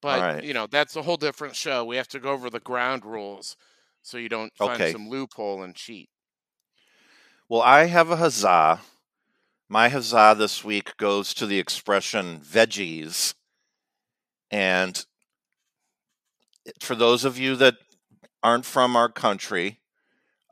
But 0.02 0.26
right. 0.26 0.38
you 0.40 0.54
know, 0.54 0.68
that's 0.68 0.96
a 0.96 1.02
whole 1.02 1.18
different 1.18 1.58
show. 1.58 1.84
We 1.84 1.98
have 1.98 2.08
to 2.10 2.20
go 2.22 2.32
over 2.32 2.50
the 2.50 2.62
ground 2.62 3.04
rules 3.06 3.58
so 4.02 4.18
you 4.18 4.30
don't 4.30 4.56
find 4.58 4.86
Okay. 4.86 4.88
some 4.88 5.10
loophole 5.10 5.62
and 5.64 5.76
cheat. 5.76 6.10
Well, 7.48 7.62
I 7.62 7.86
have 7.86 8.10
a 8.10 8.16
huzzah. 8.16 8.82
My 9.70 9.90
huzzah 9.90 10.34
this 10.36 10.64
week 10.64 10.98
goes 10.98 11.32
to 11.36 11.46
the 11.46 11.60
expression 11.60 12.40
veggies. 12.40 13.36
And 14.50 15.06
for 16.80 16.96
those 16.96 17.24
of 17.24 17.38
you 17.38 17.56
that 17.58 17.76
aren't 18.42 18.66
from 18.66 18.96
our 18.96 19.10
country, 19.10 19.80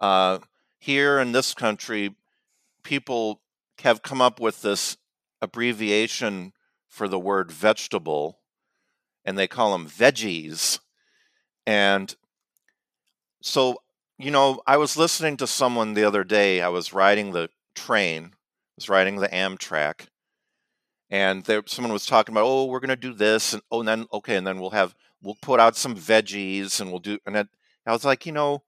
uh, 0.02 0.38
here 0.78 1.18
in 1.18 1.32
this 1.32 1.56
country, 1.56 2.16
people 2.84 3.42
have 3.80 4.04
come 4.04 4.22
up 4.22 4.40
with 4.40 4.62
this 4.62 4.96
abbreviation 5.42 6.54
for 6.88 7.08
the 7.08 7.18
word 7.18 7.52
vegetable, 7.52 8.38
and 9.26 9.36
they 9.36 9.48
call 9.48 9.72
them 9.72 9.90
veggies. 9.90 10.78
And 11.66 12.16
so, 13.42 13.78
you 14.24 14.32
know, 14.32 14.62
I 14.66 14.78
was 14.78 14.96
listening 14.96 15.38
to 15.38 15.48
someone 15.48 15.94
the 15.94 16.06
other 16.06 16.24
day. 16.24 16.62
I 16.62 16.70
was 16.70 16.94
riding 16.94 17.32
the 17.32 17.50
train, 17.76 18.32
I 18.34 18.76
was 18.78 18.90
riding 18.90 19.18
the 19.18 19.28
Amtrak, 19.28 20.08
and 21.10 21.44
there 21.44 21.62
someone 21.66 21.92
was 21.92 22.06
talking 22.06 22.34
about, 22.34 22.46
oh, 22.46 22.66
we're 22.66 22.80
going 22.80 22.90
to 22.90 22.96
do 22.96 23.14
this, 23.14 23.54
and 23.54 23.62
oh, 23.70 23.80
and 23.80 23.88
then 23.88 24.06
okay, 24.14 24.36
and 24.36 24.48
then 24.48 24.60
we'll 24.60 24.70
have 24.70 24.96
we'll 25.22 25.38
put 25.42 25.60
out 25.60 25.76
some 25.76 25.96
veggies, 25.96 26.80
and 26.80 26.90
we'll 26.90 27.00
do, 27.00 27.20
and 27.26 27.36
it, 27.36 27.48
I 27.86 27.92
was 27.92 28.06
like, 28.06 28.26
you 28.26 28.32
know, 28.32 28.64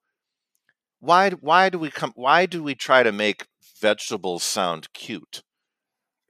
why 0.99 1.29
why 1.31 1.69
do 1.69 1.79
we 1.79 1.89
come? 1.89 2.11
Why 2.15 2.45
do 2.45 2.61
we 2.61 2.75
try 2.75 3.03
to 3.03 3.11
make 3.11 3.47
vegetables 3.79 4.43
sound 4.43 4.91
cute? 4.93 5.43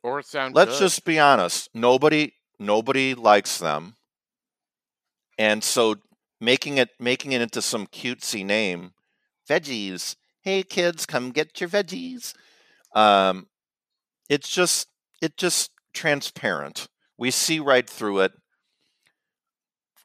Or 0.03 0.21
sound 0.21 0.53
Let's 0.53 0.73
good. 0.73 0.85
just 0.85 1.03
be 1.03 1.17
honest. 1.17 1.69
Nobody 1.73 2.33
nobody 2.59 3.15
likes 3.15 3.57
them. 3.57 3.95
And 5.37 5.63
so 5.63 5.95
making 6.39 6.77
it 6.77 6.89
making 6.99 7.31
it 7.31 7.41
into 7.41 7.61
some 7.61 7.87
cutesy 7.87 8.45
name, 8.45 8.91
veggies. 9.49 10.15
Hey 10.41 10.63
kids, 10.63 11.05
come 11.05 11.31
get 11.31 11.59
your 11.59 11.69
veggies. 11.69 12.33
Um 12.93 13.47
it's 14.29 14.49
just 14.49 14.87
it 15.21 15.37
just 15.37 15.71
transparent. 15.93 16.87
We 17.17 17.31
see 17.31 17.59
right 17.59 17.89
through 17.89 18.19
it. 18.19 18.33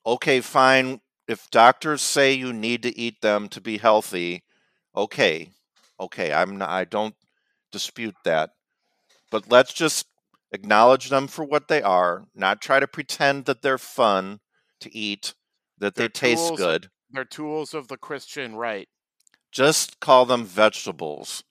Okay, 0.06 0.40
fine. 0.40 1.00
If 1.28 1.50
doctors 1.50 2.02
say 2.02 2.32
you 2.32 2.52
need 2.52 2.82
to 2.82 2.96
eat 2.98 3.20
them 3.20 3.48
to 3.50 3.60
be 3.60 3.78
healthy, 3.78 4.44
okay. 4.96 5.50
Okay, 5.98 6.32
I'm 6.32 6.56
not, 6.58 6.70
I 6.70 6.84
don't 6.84 7.14
dispute 7.70 8.16
that. 8.24 8.50
But 9.30 9.50
let's 9.50 9.72
just 9.72 10.06
acknowledge 10.52 11.10
them 11.10 11.28
for 11.28 11.44
what 11.44 11.68
they 11.68 11.82
are, 11.82 12.24
not 12.34 12.60
try 12.60 12.80
to 12.80 12.88
pretend 12.88 13.44
that 13.44 13.62
they're 13.62 13.78
fun 13.78 14.40
to 14.80 14.94
eat, 14.94 15.34
that 15.78 15.94
they 15.94 16.04
They're 16.04 16.08
taste 16.08 16.48
tools. 16.48 16.58
good. 16.58 16.88
They're 17.10 17.24
tools 17.24 17.74
of 17.74 17.88
the 17.88 17.96
Christian 17.96 18.56
right. 18.56 18.88
Just 19.50 20.00
call 20.00 20.26
them 20.26 20.44
vegetables. 20.44 21.44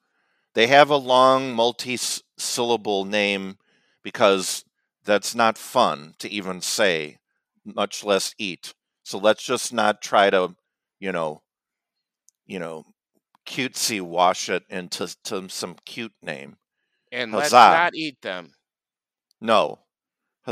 They 0.53 0.67
have 0.67 0.89
a 0.89 0.97
long 0.97 1.53
multi 1.53 1.97
syllable 2.37 3.05
name 3.05 3.57
because 4.03 4.63
that's 5.03 5.35
not 5.35 5.57
fun 5.57 6.15
to 6.19 6.29
even 6.29 6.61
say, 6.61 7.17
much 7.65 8.03
less 8.03 8.33
eat. 8.37 8.73
So 9.03 9.17
let's 9.17 9.43
just 9.43 9.73
not 9.73 10.01
try 10.01 10.29
to, 10.29 10.55
you 10.99 11.11
know, 11.11 11.41
you 12.45 12.59
know, 12.59 12.85
cutesy 13.45 14.01
wash 14.01 14.49
it 14.49 14.63
into 14.69 15.15
to 15.25 15.49
some 15.49 15.75
cute 15.85 16.13
name. 16.21 16.57
And 17.11 17.31
let's 17.31 17.51
not 17.51 17.95
eat 17.95 18.21
them. 18.21 18.53
No. 19.41 19.67
Don't 19.67 19.79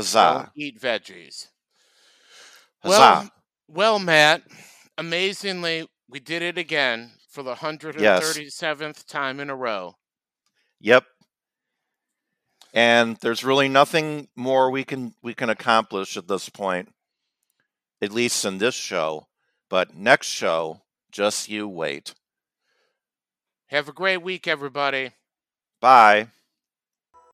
Huzzah. 0.04 0.52
eat 0.54 0.80
veggies. 0.80 1.48
Huzzah. 2.80 2.98
Well, 2.98 3.30
well, 3.68 3.98
Matt, 3.98 4.42
amazingly, 4.96 5.88
we 6.08 6.20
did 6.20 6.42
it 6.42 6.58
again 6.58 7.12
for 7.38 7.44
the 7.44 7.54
137th 7.54 9.06
time 9.06 9.38
in 9.38 9.48
a 9.48 9.54
row. 9.54 9.94
Yep. 10.80 11.04
And 12.74 13.16
there's 13.20 13.44
really 13.44 13.68
nothing 13.68 14.26
more 14.34 14.72
we 14.72 14.82
can 14.82 15.14
we 15.22 15.34
can 15.34 15.48
accomplish 15.48 16.16
at 16.16 16.26
this 16.26 16.48
point, 16.48 16.88
at 18.02 18.10
least 18.10 18.44
in 18.44 18.58
this 18.58 18.74
show. 18.74 19.28
But 19.70 19.94
next 19.94 20.26
show, 20.26 20.82
just 21.12 21.48
you 21.48 21.68
wait. 21.68 22.12
Have 23.68 23.88
a 23.88 23.92
great 23.92 24.22
week, 24.22 24.48
everybody. 24.48 25.12
Bye. 25.80 26.28